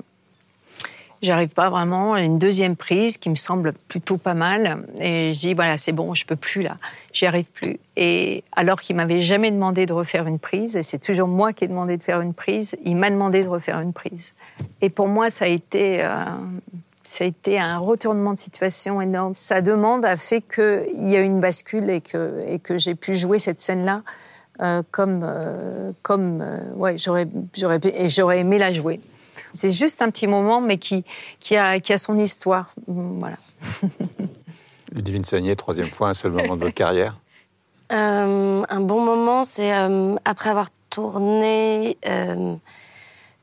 [1.23, 2.17] J'arrive pas vraiment.
[2.17, 4.87] Une deuxième prise qui me semble plutôt pas mal.
[5.01, 6.77] Et je dis, voilà, c'est bon, je peux plus là.
[7.13, 7.79] J'y arrive plus.
[7.97, 11.65] Et alors qu'il m'avait jamais demandé de refaire une prise, et c'est toujours moi qui
[11.65, 14.35] ai demandé de faire une prise, il m'a demandé de refaire une prise.
[14.83, 16.27] Et pour moi, ça a été, euh,
[17.07, 19.35] ça a été un retournement de situation énorme.
[19.35, 22.95] Sa demande a fait qu'il y a eu une bascule et que, et que j'ai
[22.95, 24.03] pu jouer cette scène-là
[24.61, 29.01] euh, comme, euh, comme euh, ouais, j'aurais, j'aurais, et j'aurais aimé la jouer.
[29.53, 31.05] C'est juste un petit moment, mais qui,
[31.41, 32.73] qui, a, qui a son histoire.
[32.87, 33.37] Voilà.
[34.93, 37.17] Ludivine Sagné, troisième fois, un seul moment de votre carrière
[37.93, 42.55] Euh, un bon moment, c'est euh, après avoir tourné euh,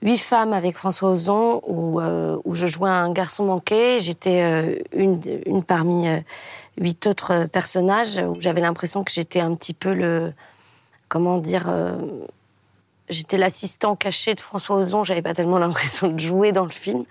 [0.04, 4.02] Huit femmes avec François Ozon, où, euh, où je jouais un garçon manqué.
[4.02, 6.20] J'étais euh, une, une parmi euh,
[6.78, 10.34] huit autres personnages, où j'avais l'impression que j'étais un petit peu le.
[11.08, 11.72] Comment dire
[13.08, 17.06] J'étais l'assistant caché de François Ozon, j'avais pas tellement l'impression de jouer dans le film.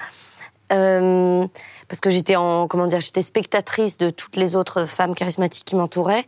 [0.69, 5.77] Parce que j'étais en comment dire j'étais spectatrice de toutes les autres femmes charismatiques qui
[5.77, 6.25] m'entouraient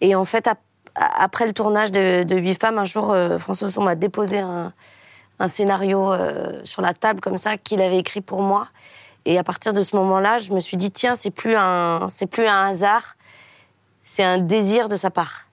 [0.00, 0.60] et en fait ap-
[0.94, 4.72] après le tournage de, huit femmes un jour François Ozon m'a déposé un,
[5.40, 8.68] un scénario euh, sur la table comme ça qu'il avait écrit pour moi
[9.24, 12.26] et à partir de ce moment-là je me suis dit tiens c'est plus un c'est
[12.26, 13.16] plus un hasard
[14.02, 15.46] c'est un désir de sa part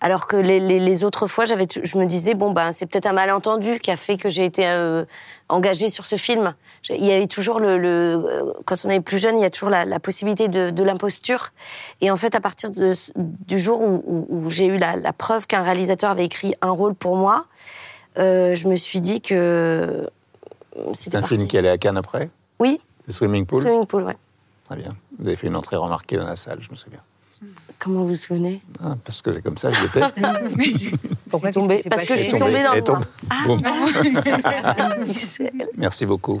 [0.00, 3.12] Alors que les, les, autres fois, j'avais, je me disais bon ben c'est peut-être un
[3.12, 5.04] malentendu qui a fait que j'ai été euh,
[5.48, 6.54] engagée sur ce film.
[6.90, 9.70] Il y avait toujours le, euh, quand on est plus jeune, il y a toujours
[9.70, 11.52] la, la possibilité de, l'imposture.
[12.00, 16.24] Et en fait, à partir du jour où, j'ai eu la preuve qu'un réalisateur avait
[16.24, 17.46] écrit un rôle pour moi,
[18.18, 20.08] euh, je me suis dit que
[20.92, 24.04] C'est c'était un film qui allait à Cannes après Oui, C'est Swimming Pool Swimming Pool,
[24.04, 24.16] ouais.
[24.66, 24.94] Très bien.
[25.18, 27.00] Vous avez fait une entrée remarquée dans la salle, je me souviens.
[27.78, 29.70] Comment vous vous souvenez Ah, parce que c'est comme ça.
[31.30, 32.82] Pourquoi Je qu'est-ce qui s'est parce que je suis tombée dans le.
[33.46, 33.62] Boum.
[35.06, 35.50] Michel.
[35.76, 36.40] Merci beaucoup.